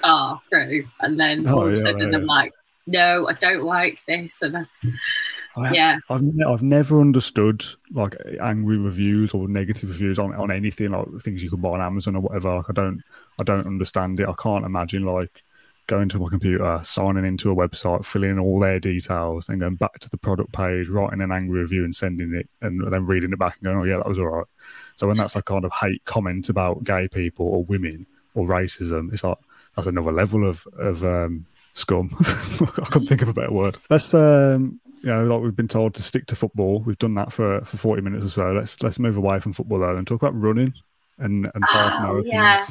[0.00, 2.14] far through and then oh, all of a sudden.
[2.14, 2.54] I'm like,
[2.86, 4.42] no, I don't like this.
[4.42, 4.66] And I,
[5.56, 10.90] I, yeah, I've I've never understood like angry reviews or negative reviews on, on anything
[10.90, 12.56] like things you can buy on Amazon or whatever.
[12.56, 13.02] Like I don't
[13.38, 14.28] I don't understand it.
[14.28, 15.44] I can't imagine like
[15.86, 19.74] going to my computer, signing into a website, filling in all their details, then going
[19.76, 23.32] back to the product page, writing an angry review and sending it, and then reading
[23.32, 24.46] it back and going, oh yeah, that was all right.
[24.96, 29.12] So when that's a kind of hate comment about gay people or women or racism,
[29.12, 29.38] it's like
[29.76, 32.10] that's another level of of um, scum.
[32.20, 33.76] I can't think of a better word.
[33.90, 36.80] Let's, um, you know, like we've been told to stick to football.
[36.80, 38.52] We've done that for, for 40 minutes or so.
[38.52, 40.72] Let's let's move away from football though and talk about running
[41.18, 42.24] and, and half oh, marathons.
[42.24, 42.64] Yeah.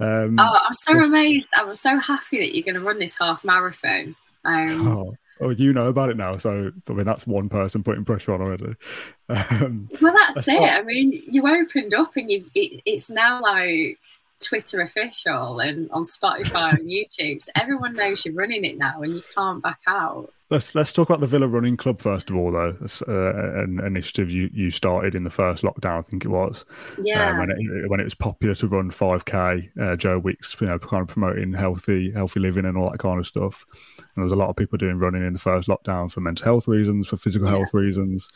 [0.00, 1.50] Um, oh, I'm so amazed.
[1.54, 4.16] I'm so happy that you're going to run this half marathon.
[4.44, 6.38] Um, oh, oh, you know about it now.
[6.38, 8.74] So, I mean, that's one person putting pressure on already.
[9.30, 10.60] Um, well, that's it.
[10.60, 13.96] I mean, you opened up and you, it, it's now like
[14.40, 17.42] Twitter official and on Spotify and YouTube.
[17.42, 20.32] So everyone knows you're running it now and you can't back out.
[20.50, 22.76] Let's let's talk about the Villa Running Club first of all, though.
[22.82, 26.64] It's uh, an initiative you, you started in the first lockdown, I think it was.
[27.00, 27.30] Yeah.
[27.30, 30.76] Uh, when it when it was popular to run 5k, uh, Joe Wicks, you know,
[30.80, 33.64] kind of promoting healthy healthy living and all that kind of stuff.
[33.98, 36.44] And there was a lot of people doing running in the first lockdown for mental
[36.44, 37.56] health reasons, for physical yeah.
[37.58, 38.28] health reasons,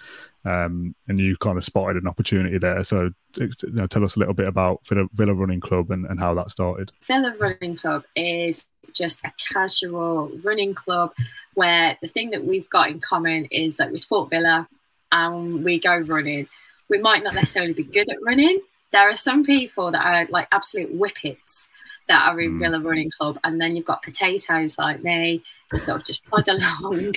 [0.45, 2.85] um, and you kind of spotted an opportunity there.
[2.85, 6.21] So, you know, tell us a little bit about Villa, Villa Running Club and, and
[6.21, 6.93] how that started.
[7.03, 11.15] Villa Running Club is just a casual running club
[11.55, 14.69] where the thing that we've got in common is that we support Villa
[15.13, 16.49] and we go running.
[16.89, 18.61] We might not necessarily be good at running.
[18.91, 21.69] There are some people that are like absolute whippets
[22.09, 22.59] that are in mm.
[22.59, 26.49] Villa Running Club, and then you've got potatoes like me that sort of just plod
[26.81, 27.15] along.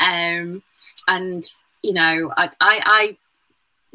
[0.00, 0.62] Um,
[1.06, 1.44] and
[1.82, 3.16] you know, I, I, I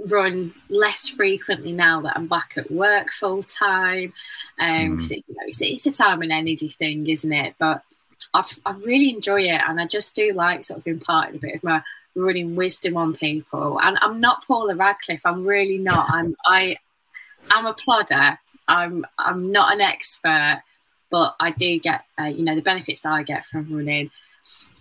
[0.07, 4.13] run less frequently now that I'm back at work full time.
[4.59, 5.11] Um, mm.
[5.11, 7.55] it, you know, it's, it's, a time and energy thing, isn't it?
[7.59, 7.83] But
[8.33, 11.55] I've, I really enjoy it, and I just do like sort of imparting a bit
[11.55, 11.83] of my
[12.15, 13.79] running wisdom on people.
[13.81, 15.25] And I'm not Paula Radcliffe.
[15.25, 16.07] I'm really not.
[16.09, 16.77] I'm I,
[17.51, 18.39] I'm a plodder.
[18.67, 20.61] I'm I'm not an expert,
[21.09, 24.11] but I do get uh, you know the benefits that I get from running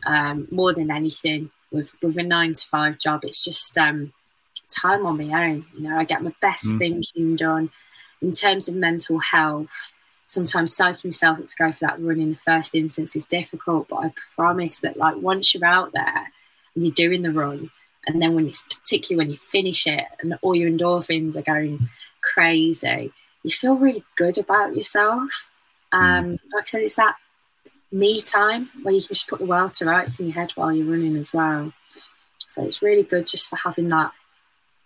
[0.07, 3.25] um, more than anything with with a nine to five job.
[3.25, 4.13] It's just um,
[4.69, 5.67] time on my own.
[5.77, 6.79] You know, I get my best mm.
[6.79, 7.71] thinking done
[8.21, 9.93] in terms of mental health.
[10.27, 13.97] Sometimes psyching yourself to go for that run in the first instance is difficult, but
[13.97, 16.33] I promise that like once you're out there
[16.75, 17.71] and you're doing the run,
[18.07, 21.89] and then when it's particularly when you finish it and all your endorphins are going
[22.21, 23.13] crazy,
[23.43, 25.51] you feel really good about yourself.
[25.93, 25.99] Mm.
[25.99, 26.39] Um, mm.
[26.53, 27.17] Like I said, it's that
[27.91, 30.73] me time where you can just put the world to rights in your head while
[30.73, 31.73] you're running as well.
[32.47, 34.13] So it's really good just for having that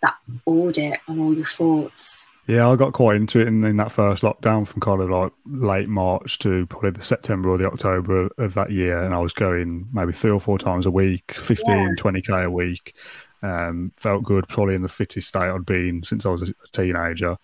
[0.03, 2.25] that audit on all your thoughts.
[2.45, 5.31] Yeah, I got quite into it in, in that first lockdown from kind of like
[5.45, 9.01] late March to probably the September or the October of that year.
[9.01, 11.87] And I was going maybe three or four times a week, 15, yeah.
[11.97, 12.95] 20K a week.
[13.43, 17.37] Um, felt good, probably in the fittest state I'd been since I was a teenager.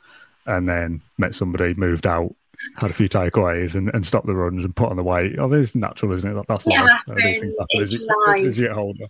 [0.45, 2.35] And then met somebody, moved out,
[2.75, 5.37] had a few takeaways and, and stopped the runs and put on the weight.
[5.39, 6.45] Oh, it's natural, isn't it?
[6.47, 7.01] That's yeah, life.
[7.09, 9.05] Uh, these things happen as you, as you, get older.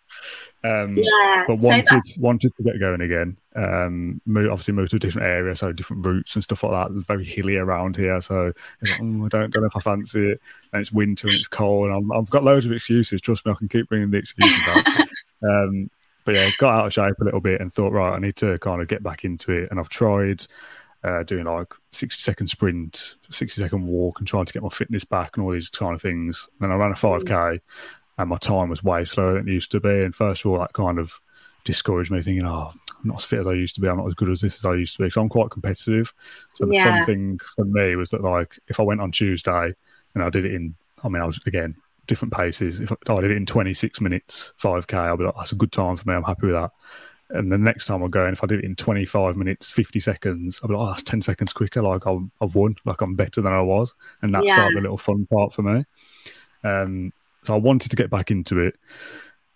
[0.64, 3.38] Um, yeah, but wanted so wanted to get going again.
[3.56, 6.93] Um, move, obviously moved to a different area, so different routes and stuff like that.
[7.06, 8.45] very hilly around here, so
[8.82, 10.41] like, oh, I don't, don't know if I fancy it.
[10.74, 11.89] And it's winter and it's cold.
[11.89, 13.22] And i have got loads of excuses.
[13.22, 14.86] Trust me, I can keep bringing the excuses out.
[15.43, 15.89] um,
[16.26, 18.58] but yeah, got out of shape a little bit and thought, right, I need to
[18.60, 19.70] kind of get back into it.
[19.72, 20.45] And I've tried
[21.04, 25.06] uh, doing like 60 second sprint, 60 second walk, and trying to get my fitness
[25.06, 26.50] back and all these kind of things.
[26.60, 27.60] And then I ran a 5K mm.
[28.18, 30.04] and my time was way slower than it used to be.
[30.04, 31.20] And first of all, that kind of
[31.64, 33.88] discouraged me, thinking, oh, I'm not as fit as I used to be.
[33.88, 35.10] I'm not as good as this as I used to be.
[35.10, 36.14] So I'm quite competitive.
[36.54, 36.97] So the yeah.
[36.97, 39.74] fun thing for me was that, like, if I went on Tuesday
[40.16, 41.76] and I did it in, I mean, I was again
[42.08, 42.82] different paces.
[42.82, 45.95] If I did it in 26 minutes, 5K, I'll be like, that's a good time
[45.95, 46.16] for me.
[46.16, 46.72] I'm happy with that.
[47.32, 49.99] And the next time I go, and if I do it in 25 minutes, 50
[49.99, 51.82] seconds, I'll be like, oh, that's 10 seconds quicker.
[51.82, 53.93] Like i have won, like I'm better than I was.
[54.21, 54.65] And that's yeah.
[54.65, 55.86] like the little fun part for me.
[56.63, 57.13] Um,
[57.43, 58.75] so I wanted to get back into it.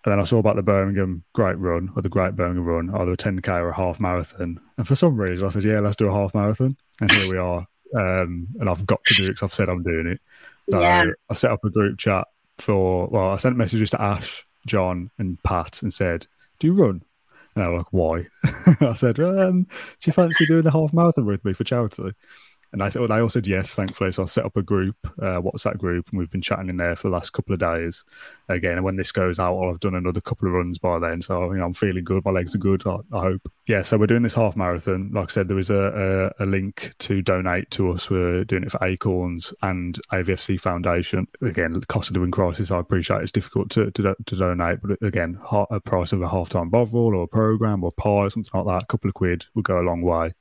[0.06, 3.14] And then I saw about the Birmingham Great Run or the Great Birmingham Run, either
[3.14, 4.60] a 10K or a half marathon.
[4.78, 6.78] And for some reason, I said, yeah, let's do a half marathon.
[7.02, 7.66] And here we are.
[7.96, 10.22] Um, and I've got to do it because I've said I'm doing it.
[10.70, 11.06] So yeah.
[11.30, 15.42] I set up a group chat for, well, I sent messages to Ash, John, and
[15.44, 16.28] Pat and said,
[16.60, 17.04] do you run?
[17.56, 18.26] And they were like, why?
[18.82, 19.70] I said, um, do
[20.06, 22.12] you fancy doing the half marathon with me for charity?
[22.74, 24.12] And I said, well, they all said yes, thankfully.
[24.12, 26.96] So I set up a group, uh, WhatsApp group, and we've been chatting in there
[26.96, 28.04] for the last couple of days.
[28.50, 31.22] Again, and when this goes out, I'll have done another couple of runs by then.
[31.22, 32.26] So you know, I'm feeling good.
[32.26, 32.86] My legs are good.
[32.88, 33.42] I, I hope.
[33.66, 33.82] Yeah.
[33.82, 35.12] So we're doing this half marathon.
[35.14, 38.10] Like I said, there is a, a, a, link to donate to us.
[38.10, 41.28] We're doing it for Acorns and AVFC Foundation.
[41.42, 42.72] Again, the cost of living crisis.
[42.72, 46.50] I appreciate it's difficult to to, to donate, but again, a price of a half
[46.50, 49.46] time bovril or a program or pie, or something like that, a couple of quid
[49.56, 50.34] would go a long way.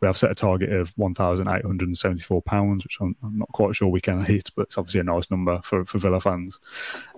[0.00, 3.48] We have set a target of one thousand eight hundred £174, which I'm, I'm, not
[3.52, 6.58] quite sure we can hit, but it's obviously a nice number for, for Villa fans.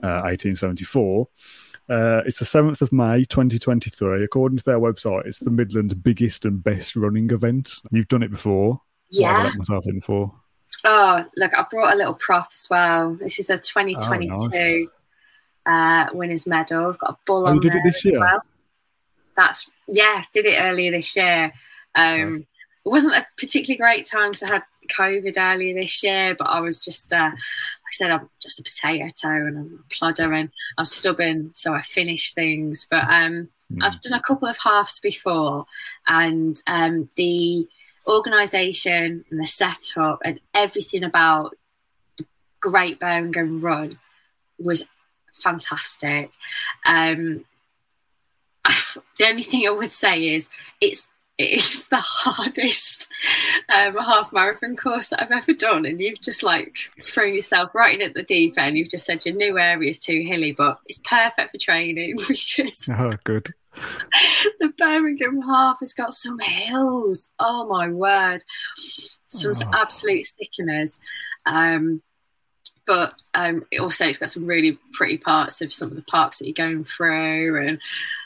[0.03, 1.29] Uh, 1874.
[1.91, 4.23] Uh, it's the 7th of May 2023.
[4.23, 7.73] According to their website, it's the Midlands' biggest and best running event.
[7.91, 8.81] You've done it before.
[9.11, 9.43] Yeah.
[9.43, 10.33] let myself in for.
[10.85, 13.17] Oh, look, I brought a little prop as well.
[13.17, 14.87] This is a 2022 oh,
[15.67, 16.11] nice.
[16.11, 16.91] uh, winners medal.
[16.91, 18.21] I've got a bull oh, on you did it this year?
[18.21, 18.43] Well.
[19.35, 21.53] That's, yeah, did it earlier this year.
[21.97, 22.47] Um,
[22.87, 24.63] it wasn't a particularly great time to have
[24.97, 28.63] COVID earlier this year, but I was just, uh, like I said, I'm just a
[28.63, 32.87] potato and I'm a plodder and I'm stubborn, so I finish things.
[32.91, 33.83] But um, mm.
[33.83, 35.67] I've done a couple of halves before,
[36.07, 37.69] and um, the
[38.07, 41.55] organisation and the setup and everything about
[42.17, 42.27] the
[42.61, 43.99] Great Birmingham Run
[44.59, 44.85] was
[45.33, 46.31] fantastic.
[46.85, 47.45] Um,
[49.19, 50.49] the only thing I would say is
[50.81, 51.07] it's
[51.41, 53.11] it's the hardest
[53.69, 55.87] um, half marathon course that I've ever done.
[55.87, 58.77] And you've just like thrown yourself right in at the deep end.
[58.77, 62.89] You've just said your new area is too hilly, but it's perfect for training because
[62.93, 63.53] oh, good.
[64.61, 67.31] the Birmingham half has got some hills.
[67.39, 68.43] Oh my word,
[69.27, 69.71] some oh.
[69.73, 70.99] absolute sickeners.
[71.47, 72.03] Um,
[72.87, 76.39] but um, it also it's got some really pretty parts of some of the parks
[76.39, 77.81] that you're going through, and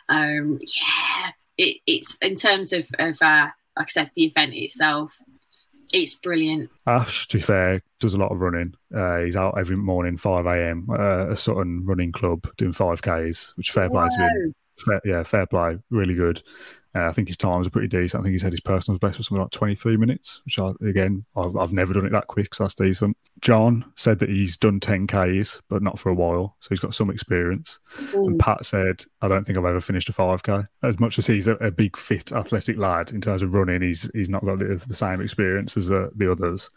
[0.09, 5.19] um, yeah it, it's in terms of, of uh, like I said, the event itself,
[5.93, 6.71] it's brilliant.
[6.87, 8.75] Ash, to be fair, does a lot of running.
[8.95, 13.71] Uh, he's out every morning, 5 a.m., uh, a Sutton running club doing 5Ks, which
[13.71, 14.55] fair play to him.
[14.85, 15.79] Fair, yeah, fair play.
[15.91, 16.43] Really good.
[16.95, 18.21] Uh, I think his times are pretty decent.
[18.21, 21.25] I think he said his personal best was something like 23 minutes, which I, again,
[21.37, 23.17] I've, I've never done it that quick, so that's decent.
[23.41, 26.57] John said that he's done 10Ks, but not for a while.
[26.61, 27.81] So he's got some experience.
[28.13, 28.27] Mm.
[28.27, 30.69] And Pat said, I don't think I've ever finished a 5K.
[30.85, 34.09] As much as he's a, a big, fit, athletic lad in terms of running, he's
[34.15, 36.71] he's not got the, the same experience as uh, the others.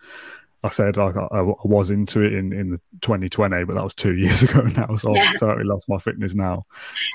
[0.64, 3.94] I said like I, I, was into it in, in the 2020, but that was
[3.94, 4.96] two years ago now.
[4.96, 5.26] So yeah.
[5.28, 6.66] I've certainly lost my fitness now.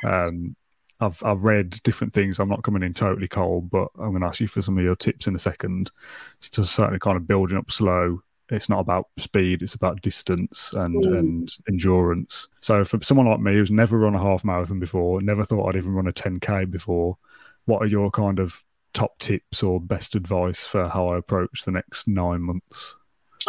[0.07, 0.55] Um,
[1.03, 2.39] I've I've read different things.
[2.39, 4.85] I'm not coming in totally cold, but I'm going to ask you for some of
[4.85, 5.91] your tips in a second.
[6.39, 8.23] It's just certainly kind of building up slow.
[8.51, 11.19] It's not about speed; it's about distance and mm.
[11.19, 12.49] and endurance.
[12.61, 15.77] So for someone like me who's never run a half marathon before, never thought I'd
[15.77, 17.19] even run a 10k before,
[17.65, 18.63] what are your kind of
[18.95, 22.95] top tips or best advice for how I approach the next nine months?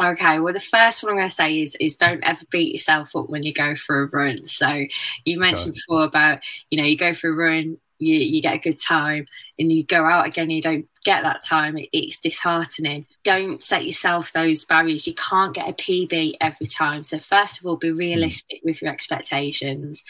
[0.02, 3.16] Okay, well, the first one I'm going to say is is don't ever beat yourself
[3.16, 4.46] up when you go for a run.
[4.46, 4.86] So
[5.26, 5.80] you mentioned okay.
[5.88, 6.40] before about
[6.70, 9.26] you know you go for a run, you you get a good time,
[9.60, 11.78] and you go out again, you don't get that time.
[11.78, 13.06] It, it's disheartening.
[13.24, 15.08] Don't set yourself those barriers.
[15.08, 17.04] You can't get a PB every time.
[17.04, 18.66] So first of all, be realistic mm.
[18.66, 20.04] with your expectations,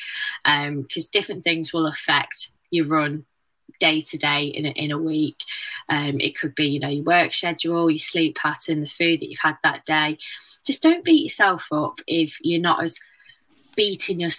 [0.44, 3.26] because um, different things will affect your run
[3.84, 5.44] day to day in a, in a week.
[5.90, 9.30] Um, it could be, you know, your work schedule, your sleep pattern, the food that
[9.30, 10.18] you've had that day.
[10.66, 12.98] Just don't beat yourself up if you're not as
[13.76, 14.30] beating your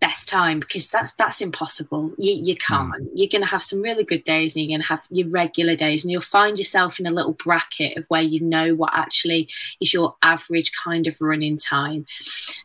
[0.00, 2.12] best time because that's that's impossible.
[2.18, 2.74] You you hmm.
[2.74, 3.02] can't.
[3.02, 3.08] Mm.
[3.14, 5.76] You're going to have some really good days and you're going to have your regular
[5.76, 9.48] days and you'll find yourself in a little bracket of where you know what actually
[9.80, 12.06] is your average kind of running time,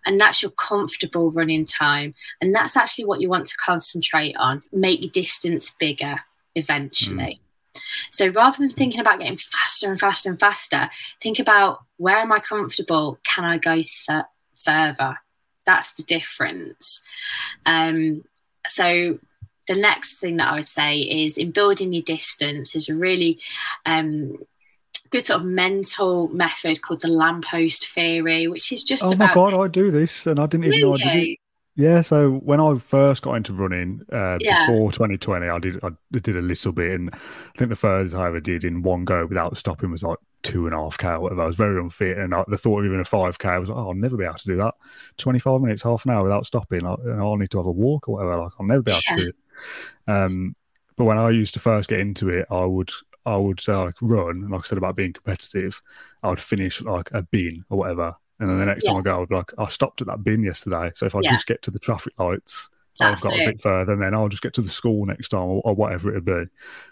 [0.06, 4.64] and that's your comfortable running time, and that's actually what you want to concentrate on.
[4.72, 6.22] Make your distance bigger
[6.56, 7.40] eventually.
[7.76, 7.80] Mm.
[8.12, 10.90] So rather than thinking about getting faster and faster and faster,
[11.22, 13.20] think about where am I comfortable?
[13.24, 14.26] Can I go th-
[14.58, 15.18] further?
[15.66, 17.02] That's the difference.
[17.66, 18.24] Um,
[18.68, 19.20] so
[19.68, 23.40] the next thing that I would say is in building your distance is a really
[23.86, 24.38] um,
[25.10, 29.30] good sort of mental method called the lamppost theory, which is just oh about.
[29.30, 31.40] my god, I do this and I didn't even know I did it.
[31.78, 34.66] Yeah, so when I first got into running uh, yeah.
[34.66, 37.18] before 2020, I did I did a little bit, and I
[37.58, 40.74] think the first I ever did in one go without stopping was like two and
[40.74, 41.42] a half k or whatever.
[41.42, 43.68] I was very unfit, and I, the thought of even a five k, I was
[43.68, 44.74] like, oh, I'll never be able to do that.
[45.18, 48.16] 25 minutes, half an hour without stopping, I, will need to have a walk or
[48.16, 48.44] whatever.
[48.44, 49.16] Like I'll never be able yeah.
[49.16, 49.36] to do it.
[50.08, 50.56] Um,
[50.96, 52.92] but when I used to first get into it, I would
[53.26, 55.82] I would uh, like run, like I said about being competitive.
[56.24, 58.92] I would finish like a bin or whatever and then the next yeah.
[58.92, 60.92] time I go, I'll be like, I stopped at that bin yesterday.
[60.96, 61.32] So if I yeah.
[61.32, 62.70] just get to the traffic lights,
[63.00, 63.48] That's I've got it.
[63.48, 65.74] a bit further, and then I'll just get to the school next time or, or,
[65.74, 66.50] whatever it'll be.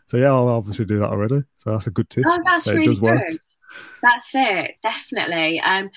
[0.07, 1.43] So yeah, I'll obviously do that already.
[1.57, 2.23] So that's a good tip.
[2.27, 3.01] Oh, that's so really good.
[3.01, 3.37] Work.
[4.01, 5.59] That's it, definitely.
[5.59, 5.89] Um,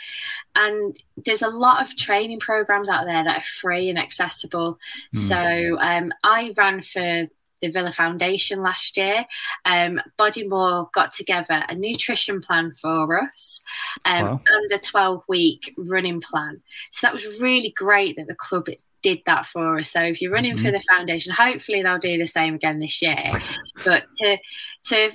[0.54, 4.78] and there's a lot of training programs out there that are free and accessible.
[5.14, 5.18] Mm.
[5.28, 7.26] So um, I ran for
[7.60, 9.24] the Villa Foundation last year.
[9.64, 13.60] Um, Bodymoor got together a nutrition plan for us
[14.04, 14.40] um, wow.
[14.46, 16.60] and a 12 week running plan.
[16.90, 18.68] So that was really great that the club
[19.02, 19.90] did that for us.
[19.90, 20.64] So if you're running mm-hmm.
[20.64, 23.16] for the foundation, hopefully they'll do the same again this year.
[23.84, 24.38] but to
[24.84, 25.10] to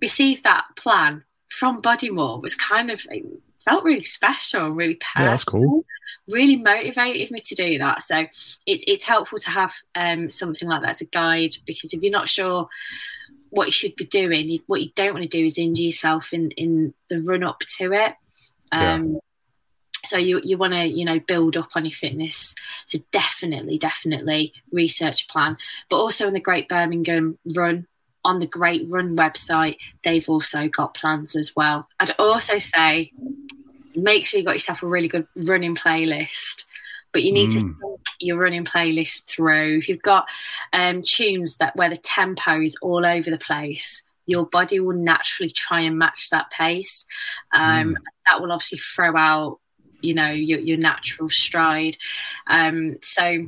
[0.00, 3.04] receive that plan from Bodymoor was kind of
[3.64, 5.26] felt really special, really personal.
[5.26, 5.84] Yeah, that's cool
[6.28, 8.02] really motivated me to do that.
[8.02, 8.30] So it,
[8.66, 12.28] it's helpful to have um, something like that as a guide because if you're not
[12.28, 12.68] sure
[13.50, 16.32] what you should be doing, you, what you don't want to do is injure yourself
[16.32, 18.14] in, in the run up to it.
[18.72, 19.18] Um, yeah.
[20.04, 22.54] So you you want to you know build up on your fitness.
[22.86, 25.56] So definitely definitely research plan,
[25.90, 27.86] but also in the Great Birmingham Run
[28.24, 31.88] on the Great Run website, they've also got plans as well.
[31.98, 33.12] I'd also say
[34.02, 36.64] make sure you got yourself a really good running playlist
[37.12, 37.54] but you need mm.
[37.54, 39.78] to think your running playlist through.
[39.78, 40.28] If you've got
[40.72, 45.50] um, tunes that where the tempo is all over the place, your body will naturally
[45.50, 47.06] try and match that pace.
[47.52, 47.94] Um, mm.
[48.26, 49.58] That will obviously throw out,
[50.00, 51.96] you know, your, your natural stride.
[52.46, 53.46] Um, so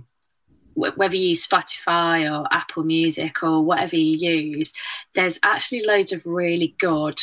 [0.74, 4.72] w- whether you use Spotify or Apple Music or whatever you use,
[5.14, 7.20] there's actually loads of really good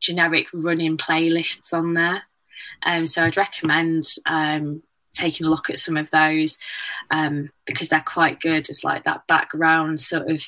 [0.00, 2.22] generic running playlists on there.
[2.84, 4.82] Um, so I'd recommend um,
[5.14, 6.56] taking a look at some of those
[7.10, 10.42] um, because they're quite good as like that background sort of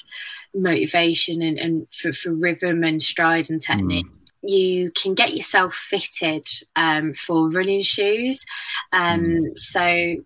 [0.55, 4.07] motivation and, and for, for, rhythm and stride and technique.
[4.07, 4.17] Mm.
[4.43, 6.47] You can get yourself fitted
[6.77, 8.45] um, for running shoes.
[8.93, 9.59] Um, mm.
[9.59, 10.17] So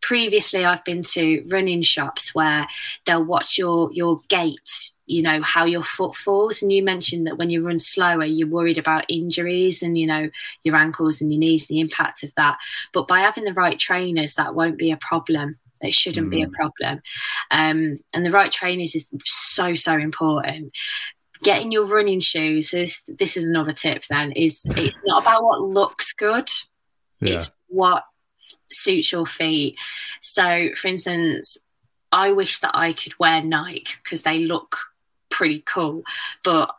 [0.00, 2.66] previously, I've been to running shops where
[3.06, 7.38] they'll watch your your gait you know how your foot falls and you mentioned that
[7.38, 10.28] when you run slower you're worried about injuries and you know
[10.64, 12.58] your ankles and your knees and the impact of that
[12.92, 16.30] but by having the right trainers that won't be a problem it shouldn't mm.
[16.30, 16.52] be a mm.
[16.52, 17.00] problem
[17.50, 20.72] um, and the right trainers is so so important
[21.42, 25.60] getting your running shoes is this is another tip then is it's not about what
[25.62, 26.50] looks good
[27.20, 27.34] Yeah.
[27.34, 28.04] it's what
[28.70, 29.76] suits your feet
[30.20, 31.56] so for instance
[32.12, 34.76] i wish that i could wear nike because they look
[35.30, 36.02] pretty cool
[36.44, 36.74] but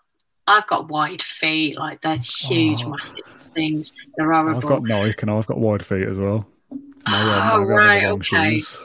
[0.47, 2.89] i've got wide feet like they're huge Oh.
[2.89, 6.45] massive things they're horrible I've got Nike and I've got wide feet as well.
[6.71, 8.59] No, Oh, right, okay.
[8.59, 8.77] shoes.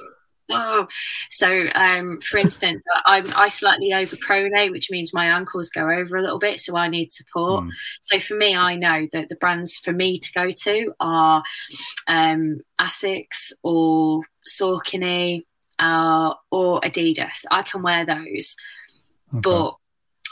[0.51, 0.87] Oh,
[1.31, 6.23] so um, for instance, I'm I slightly overpronate, which means my ankles go over a
[6.23, 7.65] little bit, so I need support.
[7.65, 7.71] Mm.
[8.03, 11.43] So for me, I know that the brands for me to go to are
[12.07, 15.43] um, Asics or Saucony
[15.79, 17.45] uh, or Adidas.
[17.51, 18.55] I can wear those,
[19.35, 19.41] Okay.
[19.43, 19.77] but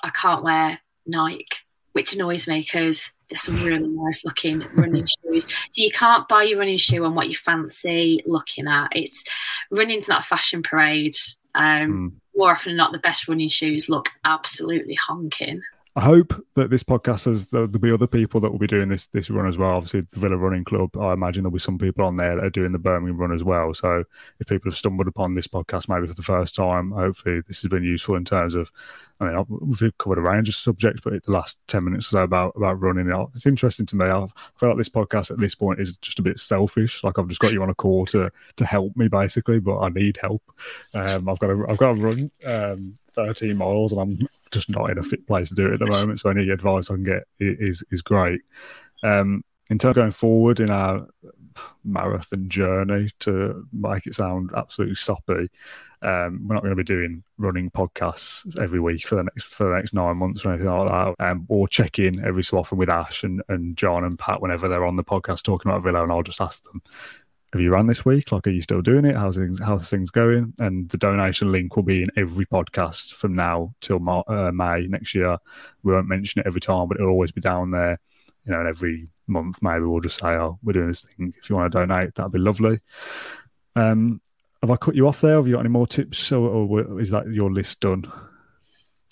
[0.03, 1.47] I can't wear Nike,
[1.93, 5.47] which annoys me because there's some really nice looking running shoes.
[5.71, 8.89] So you can't buy your running shoe on what you fancy looking at.
[8.95, 9.25] It's
[9.71, 11.17] running's not a fashion parade.
[11.55, 12.13] Um, Mm.
[12.35, 15.61] More often than not, the best running shoes look absolutely honking.
[15.95, 19.09] I hope that this podcast has there'll be other people that will be doing this
[19.09, 19.73] this run as well.
[19.73, 20.97] Obviously, the Villa Running Club.
[20.97, 23.45] I imagine there'll be some people on there that are doing the Birmingham run as
[23.45, 23.75] well.
[23.75, 24.05] So,
[24.41, 27.69] if people have stumbled upon this podcast maybe for the first time, hopefully this has
[27.69, 28.73] been useful in terms of.
[29.21, 32.23] I mean, we've covered a range of subjects, but the last ten minutes or so
[32.23, 34.07] about about running, it's interesting to me.
[34.07, 34.27] I
[34.57, 37.05] feel like this podcast at this point is just a bit selfish.
[37.05, 39.91] Like I've just got you on a call to to help me basically, but I
[39.91, 40.43] need help.
[40.95, 44.91] Um, I've got to I've got to run um, thirteen miles, and I'm just not
[44.91, 46.21] in a fit place to do it at the moment.
[46.21, 48.43] So any advice I can get is is great.
[49.03, 51.07] Um, in terms of going forward in our
[51.85, 55.49] marathon journey to make it sound absolutely soppy,
[56.03, 59.69] um, we're not going to be doing running podcasts every week for the next for
[59.69, 61.25] the next nine months or anything like that.
[61.25, 64.69] Um, or check in every so often with Ash and, and John and Pat whenever
[64.69, 66.83] they're on the podcast talking about Villa, and I'll just ask them
[67.53, 68.33] have you run this week?
[68.33, 69.15] Like, are you still doing it?
[69.15, 70.55] How's things, how's things going?
[70.59, 74.87] And the donation link will be in every podcast from now till Mar- uh, May
[74.87, 75.37] next year.
[75.83, 78.01] We won't mention it every time, but it'll always be down there.
[78.47, 81.33] You know, and every month maybe we'll just say, "Oh, we're doing this thing.
[81.39, 82.79] If you want to donate, that'd be lovely."
[83.77, 84.21] Um,
[84.63, 85.37] have I cut you off there?
[85.37, 88.11] Have you got any more tips, or, or is that your list done?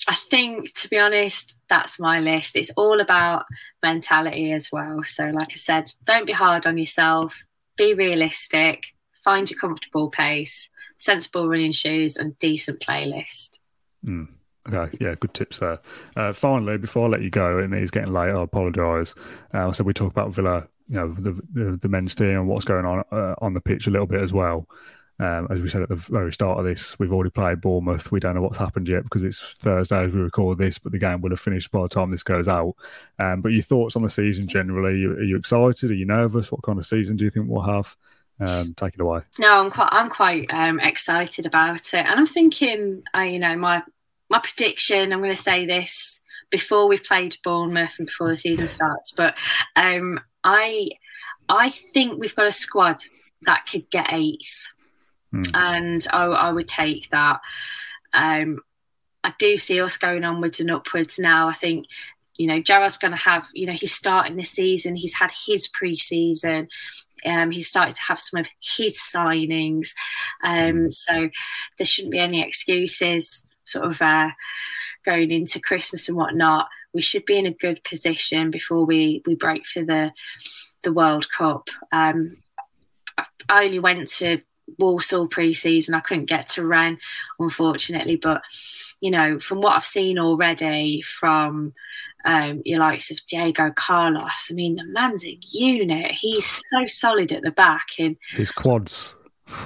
[0.08, 2.56] I think, to be honest, that's my list.
[2.56, 3.44] It's all about
[3.82, 5.02] mentality as well.
[5.02, 7.34] So, like I said, don't be hard on yourself,
[7.80, 10.68] be realistic, find your comfortable pace,
[10.98, 13.58] sensible running shoes, and decent playlist.
[14.04, 14.28] Mm.
[14.70, 15.80] Okay, yeah, good tips there.
[16.14, 19.14] Uh, finally, before I let you go, and it's getting late, I apologise.
[19.54, 22.66] Uh, so we talk about Villa, you know, the the, the men's team and what's
[22.66, 24.68] going on uh, on the pitch a little bit as well.
[25.20, 28.10] Um, as we said at the very start of this, we've already played Bournemouth.
[28.10, 30.98] We don't know what's happened yet because it's Thursday as we record this, but the
[30.98, 32.74] game will have finished by the time this goes out.
[33.18, 35.04] Um, but your thoughts on the season generally?
[35.04, 35.90] Are you, excited?
[35.90, 36.50] Are you nervous?
[36.50, 37.94] What kind of season do you think we'll have?
[38.40, 39.20] Um, take it away.
[39.38, 43.54] No, I'm quite, I'm quite um, excited about it, and I'm thinking, uh, you know,
[43.56, 43.82] my
[44.30, 45.12] my prediction.
[45.12, 49.36] I'm going to say this before we've played Bournemouth and before the season starts, but
[49.76, 50.92] um, I
[51.50, 53.04] I think we've got a squad
[53.42, 54.66] that could get eighth,
[55.30, 55.42] Hmm.
[55.54, 57.40] and I, I would take that.
[58.12, 58.60] Um,
[59.22, 61.48] I do see us going onwards and upwards now.
[61.48, 61.86] I think
[62.36, 64.96] you know Gerrard's going to have you know he's starting this season.
[64.96, 66.68] He's had his pre-season.
[67.24, 69.88] Um, he's started to have some of his signings,
[70.42, 71.28] um, so
[71.76, 73.44] there shouldn't be any excuses.
[73.64, 74.30] Sort of uh,
[75.04, 79.34] going into Christmas and whatnot, we should be in a good position before we we
[79.34, 80.12] break for the
[80.82, 81.68] the World Cup.
[81.92, 82.38] Um,
[83.48, 84.40] I only went to
[84.78, 85.94] Walsall pre-season.
[85.94, 86.98] I couldn't get to Rennes,
[87.38, 88.42] unfortunately, but
[89.00, 91.72] you know, from what I've seen already from
[92.24, 96.10] um, your likes of Diego Carlos, I mean, the man's a unit.
[96.10, 99.16] He's so solid at the back, and His quads.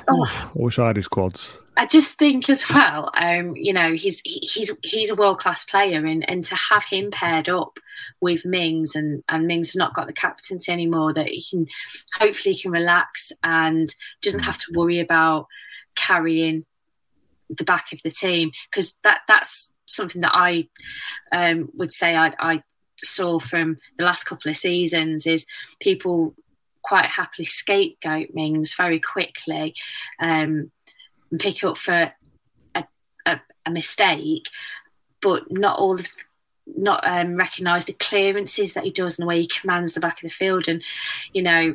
[0.09, 0.25] Oh.
[0.27, 1.61] I wish I had his quads.
[1.77, 6.05] I just think as well, um, you know, he's he's he's a world class player,
[6.05, 7.79] and, and to have him paired up
[8.21, 11.67] with Mings, and and Mings has not got the captaincy anymore, that he can
[12.15, 15.47] hopefully he can relax and doesn't have to worry about
[15.97, 16.65] carrying
[17.49, 20.69] the back of the team because that that's something that I
[21.33, 22.63] um, would say I, I
[22.99, 25.45] saw from the last couple of seasons is
[25.81, 26.35] people
[26.83, 29.75] quite happily scapegoat Mings very quickly.
[30.21, 30.71] Um,
[31.35, 32.13] and pick up for
[32.77, 32.85] a,
[33.27, 34.49] a, a mistake,
[35.21, 36.09] but not all of
[36.67, 40.23] not um, recognise the clearances that he does and the way he commands the back
[40.23, 40.83] of the field, and
[41.33, 41.75] you know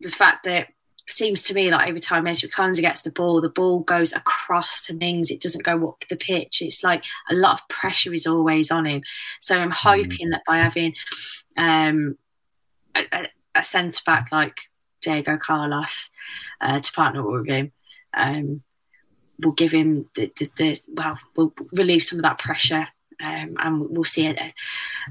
[0.00, 0.68] the fact that
[1.06, 4.12] it seems to me like every time Ezri Konsa gets the ball, the ball goes
[4.12, 5.30] across to Mings.
[5.30, 6.60] It doesn't go up the pitch.
[6.60, 9.02] It's like a lot of pressure is always on him.
[9.40, 10.94] So I'm hoping that by having
[11.56, 12.18] um,
[12.96, 14.58] a, a, a centre back like
[15.00, 16.10] Diego Carlos
[16.60, 17.72] uh, to partner with him,
[18.16, 18.62] um,
[19.42, 22.86] will give him the, the, the well, will relieve some of that pressure
[23.22, 24.54] Um, and we'll see a,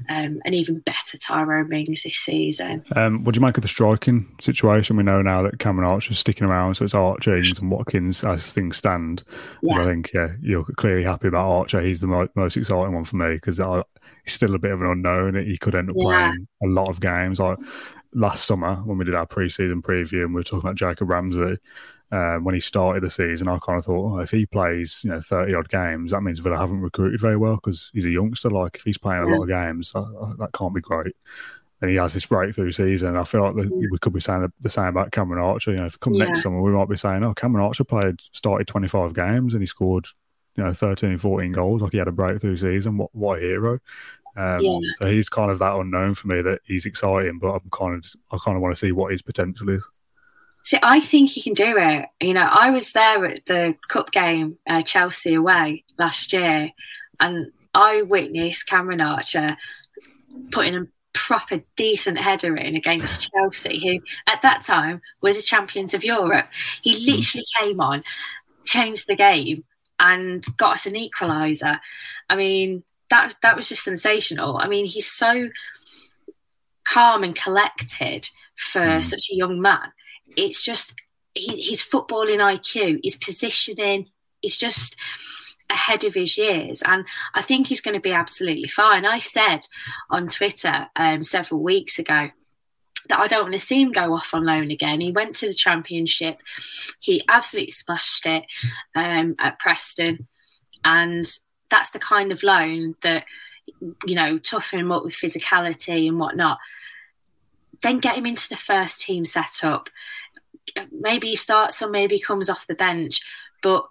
[0.08, 2.84] um, an even better Tyrone Mings this season.
[2.94, 4.96] Um, what do you make of the striking situation?
[4.96, 8.76] We know now that Cameron Archer's sticking around, so it's Archer and Watkins as things
[8.76, 9.24] stand.
[9.62, 9.80] Yeah.
[9.80, 11.80] I think yeah, you're clearly happy about Archer.
[11.80, 14.90] He's the mo- most exciting one for me because he's still a bit of an
[14.90, 15.34] unknown.
[15.44, 16.30] He could end up yeah.
[16.30, 17.40] playing a lot of games.
[17.40, 17.58] Like
[18.12, 21.56] last summer when we did our pre-season preview and we were talking about Jacob Ramsey
[22.14, 25.10] um, when he started the season, I kind of thought, oh, if he plays, you
[25.10, 28.50] know, thirty odd games, that means Villa haven't recruited very well because he's a youngster.
[28.50, 31.16] Like if he's playing a lot of games, that, that can't be great.
[31.80, 33.16] And he has this breakthrough season.
[33.16, 35.72] I feel like the, we could be saying the same about Cameron Archer.
[35.72, 36.26] You know, if come yeah.
[36.26, 39.60] next summer, we might be saying, oh, Cameron Archer played, started twenty five games and
[39.60, 40.06] he scored,
[40.54, 41.82] you know, 13, 14 goals.
[41.82, 42.96] Like he had a breakthrough season.
[42.96, 43.80] What what a hero!
[44.36, 44.78] Um, yeah.
[45.00, 48.12] So he's kind of that unknown for me that he's exciting, but I'm kind of
[48.30, 49.84] I kind of want to see what his potential is.
[50.64, 52.06] See, I think he can do it.
[52.20, 56.70] You know, I was there at the cup game, uh, Chelsea away last year,
[57.20, 59.56] and I witnessed Cameron Archer
[60.50, 64.00] putting a proper decent header in against Chelsea, who
[64.32, 66.46] at that time were the champions of Europe.
[66.80, 67.14] He hmm.
[67.14, 68.02] literally came on,
[68.64, 69.64] changed the game,
[70.00, 71.78] and got us an equaliser.
[72.30, 74.56] I mean, that that was just sensational.
[74.56, 75.50] I mean, he's so
[76.84, 79.04] calm and collected for mm.
[79.04, 79.92] such a young man
[80.36, 80.94] it's just
[81.34, 84.08] his footballing IQ, his positioning,
[84.42, 84.96] is just
[85.70, 86.82] ahead of his years.
[86.82, 87.04] And
[87.34, 89.04] I think he's going to be absolutely fine.
[89.04, 89.66] I said
[90.10, 92.28] on Twitter um, several weeks ago
[93.08, 95.00] that I don't want to see him go off on loan again.
[95.00, 96.38] He went to the championship,
[97.00, 98.44] he absolutely smashed it
[98.94, 100.26] um, at Preston.
[100.84, 101.26] And
[101.70, 103.24] that's the kind of loan that,
[104.06, 106.58] you know, toughen him up with physicality and whatnot.
[107.82, 109.90] Then get him into the first team setup
[110.92, 113.20] maybe he starts or maybe he comes off the bench.
[113.62, 113.86] But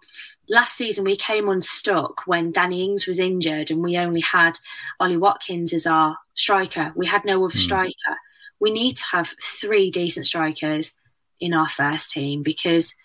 [0.49, 4.59] last season we came unstuck when Danny Ings was injured and we only had
[4.99, 6.91] Ollie Watkins as our striker.
[6.95, 7.59] We had no other mm.
[7.59, 8.17] striker.
[8.59, 10.93] We need to have three decent strikers
[11.39, 12.95] in our first team because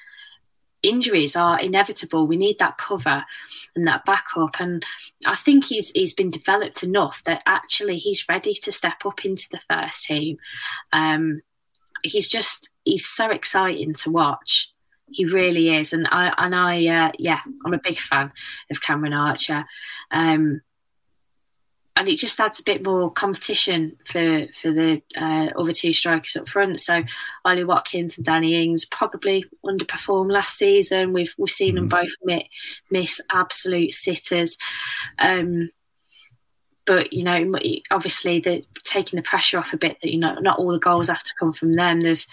[0.83, 2.27] injuries are inevitable.
[2.27, 3.25] We need that cover
[3.75, 4.61] and that backup.
[4.61, 4.85] And
[5.27, 9.49] I think he's he's been developed enough that actually he's ready to step up into
[9.51, 10.39] the first team.
[10.93, 11.41] Um,
[12.03, 14.73] he's just he's so exciting to watch.
[15.11, 18.33] He really is, and I and I uh, yeah, I'm a big fan
[18.71, 19.65] of Cameron Archer,
[20.11, 20.61] um,
[21.97, 26.37] and it just adds a bit more competition for for the uh, other two strikers
[26.37, 26.79] up front.
[26.81, 27.03] So
[27.45, 31.13] Ollie Watkins and Danny Ings probably underperformed last season.
[31.13, 31.77] We've we've seen mm.
[31.77, 32.45] them both miss,
[32.91, 34.59] miss absolute sitters.
[35.19, 35.71] Um,
[36.89, 37.53] but you know,
[37.91, 39.99] obviously, the taking the pressure off a bit.
[40.03, 42.01] That you know, not all the goals have to come from them.
[42.01, 42.27] They've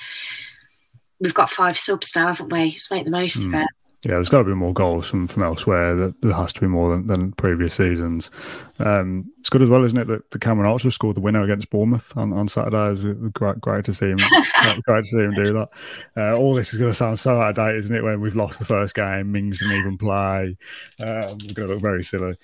[1.19, 2.71] we've got five subs now, haven't we?
[2.71, 3.45] Let's make the most mm.
[3.45, 3.55] of hmm.
[3.55, 3.67] it.
[4.05, 6.13] Yeah, there's got to be more goals from, from elsewhere.
[6.21, 8.29] There has to be more than, than previous seasons.
[8.77, 11.71] Um, it's good as well, isn't it, that the Cameron Archer scored the winner against
[11.71, 12.91] Bournemouth on, on Saturday.
[12.91, 13.03] It's
[13.33, 14.17] great, great to see him.
[14.83, 15.69] great to see him do that.
[16.15, 18.03] Uh, all this is going to sound so out of date, isn't it?
[18.03, 20.55] When we've lost the first game, Mings didn't even play.
[20.99, 22.35] Um, we're going to look very silly.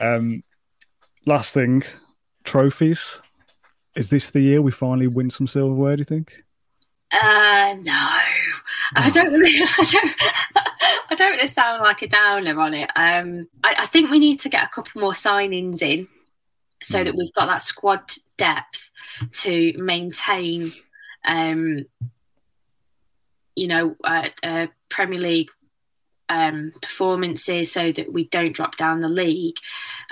[0.00, 0.42] Um,
[1.26, 1.82] last thing,
[2.44, 3.20] trophies.
[3.96, 5.96] Is this the year we finally win some silverware?
[5.96, 6.42] Do you think?
[7.12, 8.08] Uh, no,
[8.96, 9.62] I don't really.
[9.78, 10.14] I don't.
[11.10, 12.90] I don't want to sound like a downer on it.
[12.96, 16.08] Um, I, I, think we need to get a couple more signings in,
[16.82, 17.04] so mm.
[17.04, 18.00] that we've got that squad
[18.38, 18.90] depth
[19.32, 20.72] to maintain.
[21.26, 21.84] Um,
[23.54, 25.50] you know, uh, uh, Premier League
[26.30, 29.58] um, performances, so that we don't drop down the league.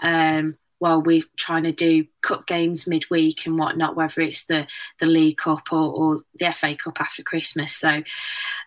[0.02, 4.66] Um, while we're trying to do cup games midweek and whatnot, whether it's the
[4.99, 7.76] the League Cup or, or the FA Cup after Christmas.
[7.76, 8.03] So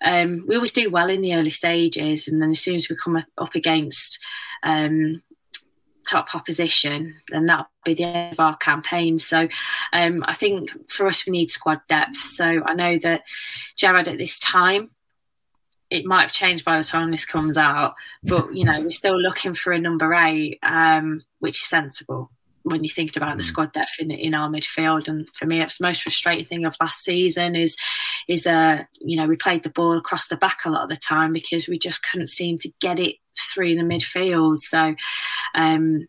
[0.03, 2.95] um, we always do well in the early stages, and then as soon as we
[2.95, 4.19] come up against
[4.61, 5.21] um,
[6.07, 9.17] top opposition, then that'll be the end of our campaign.
[9.17, 9.47] So
[9.91, 12.17] um, I think for us, we need squad depth.
[12.17, 13.23] So I know that
[13.75, 14.91] Gerrard at this time
[15.93, 19.19] it might have changed by the time this comes out, but you know we're still
[19.19, 22.31] looking for a number eight, um, which is sensible
[22.63, 23.47] when you're thinking about the mm.
[23.47, 25.07] squad depth in, in our midfield.
[25.07, 27.77] And for me, that's the most frustrating thing of last season is
[28.27, 30.95] is uh you know we played the ball across the back a lot of the
[30.95, 33.17] time because we just couldn't seem to get it
[33.53, 34.59] through the midfield.
[34.61, 34.95] So
[35.53, 36.07] um,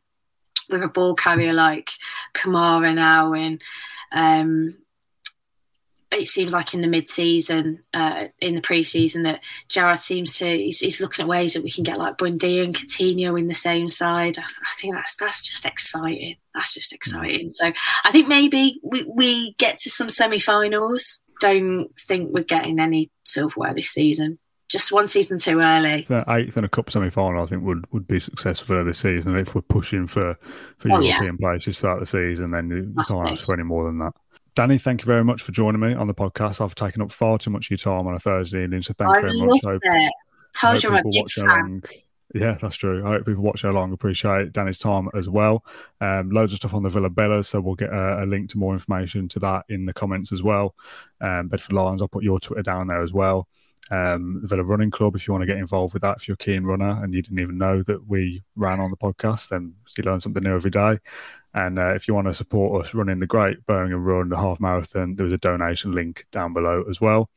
[0.70, 1.90] with a ball carrier like
[2.34, 3.60] Kamara now and
[4.12, 4.78] um,
[6.14, 10.80] it seems like in the mid-season, uh, in the pre-season, that Gerrard seems to he's,
[10.80, 13.88] he's, looking at ways that we can get like Buendía and Coutinho in the same
[13.88, 14.38] side.
[14.38, 16.36] I, I, think that's that's just exciting.
[16.54, 17.50] That's just exciting.
[17.50, 17.72] So
[18.04, 21.20] I think maybe we, we get to some semi-finals.
[21.40, 24.38] Don't think we're getting any silverware this season.
[24.68, 26.02] just one season too early.
[26.02, 29.32] The eighth and a cup semi final, I think, would, would be successful this season.
[29.36, 30.38] And if we're pushing for,
[30.78, 31.48] for oh, European yeah.
[31.48, 34.12] places throughout the season, then you, you can't ask for any more than that.
[34.54, 36.60] Danny, thank you very much for joining me on the podcast.
[36.60, 39.16] I've taken up far too much of your time on a Thursday evening, so thank
[39.16, 39.60] you very much.
[39.64, 39.82] It.
[39.90, 40.10] I
[40.52, 41.48] Told you I'm a big fan.
[41.48, 41.82] Along.
[42.34, 43.04] Yeah, that's true.
[43.04, 45.64] I hope people watching along appreciate Danny's time as well.
[46.00, 48.58] Um, loads of stuff on the Villa Bella, so we'll get a, a, link to
[48.58, 50.74] more information to that in the comments as well.
[51.20, 53.48] Um, Bedford Lions, I'll put your Twitter down there as well.
[53.90, 56.34] Um, the Villa Running Club, if you want to get involved with that, if you're
[56.34, 59.74] a keen runner and you didn't even know that we ran on the podcast, then
[59.96, 60.98] you learn something new every day.
[61.54, 64.60] And uh, if you want to support us running the great Birmingham Run, the half
[64.60, 67.30] marathon, there was a donation link down below as well.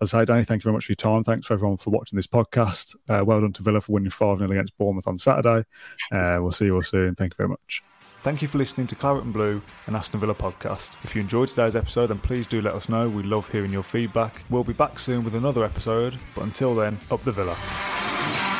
[0.00, 1.24] As I say, Danny, thank you very much for your time.
[1.24, 2.94] Thanks for everyone for watching this podcast.
[3.08, 5.64] Uh, well done to Villa for winning 5 0 against Bournemouth on Saturday.
[6.12, 7.14] Uh, we'll see you all soon.
[7.14, 7.82] Thank you very much.
[8.22, 10.96] Thank you for listening to Claret and Blue and Aston Villa podcast.
[11.02, 13.08] If you enjoyed today's episode, then please do let us know.
[13.08, 14.44] We love hearing your feedback.
[14.48, 18.51] We'll be back soon with another episode, but until then, up the Villa.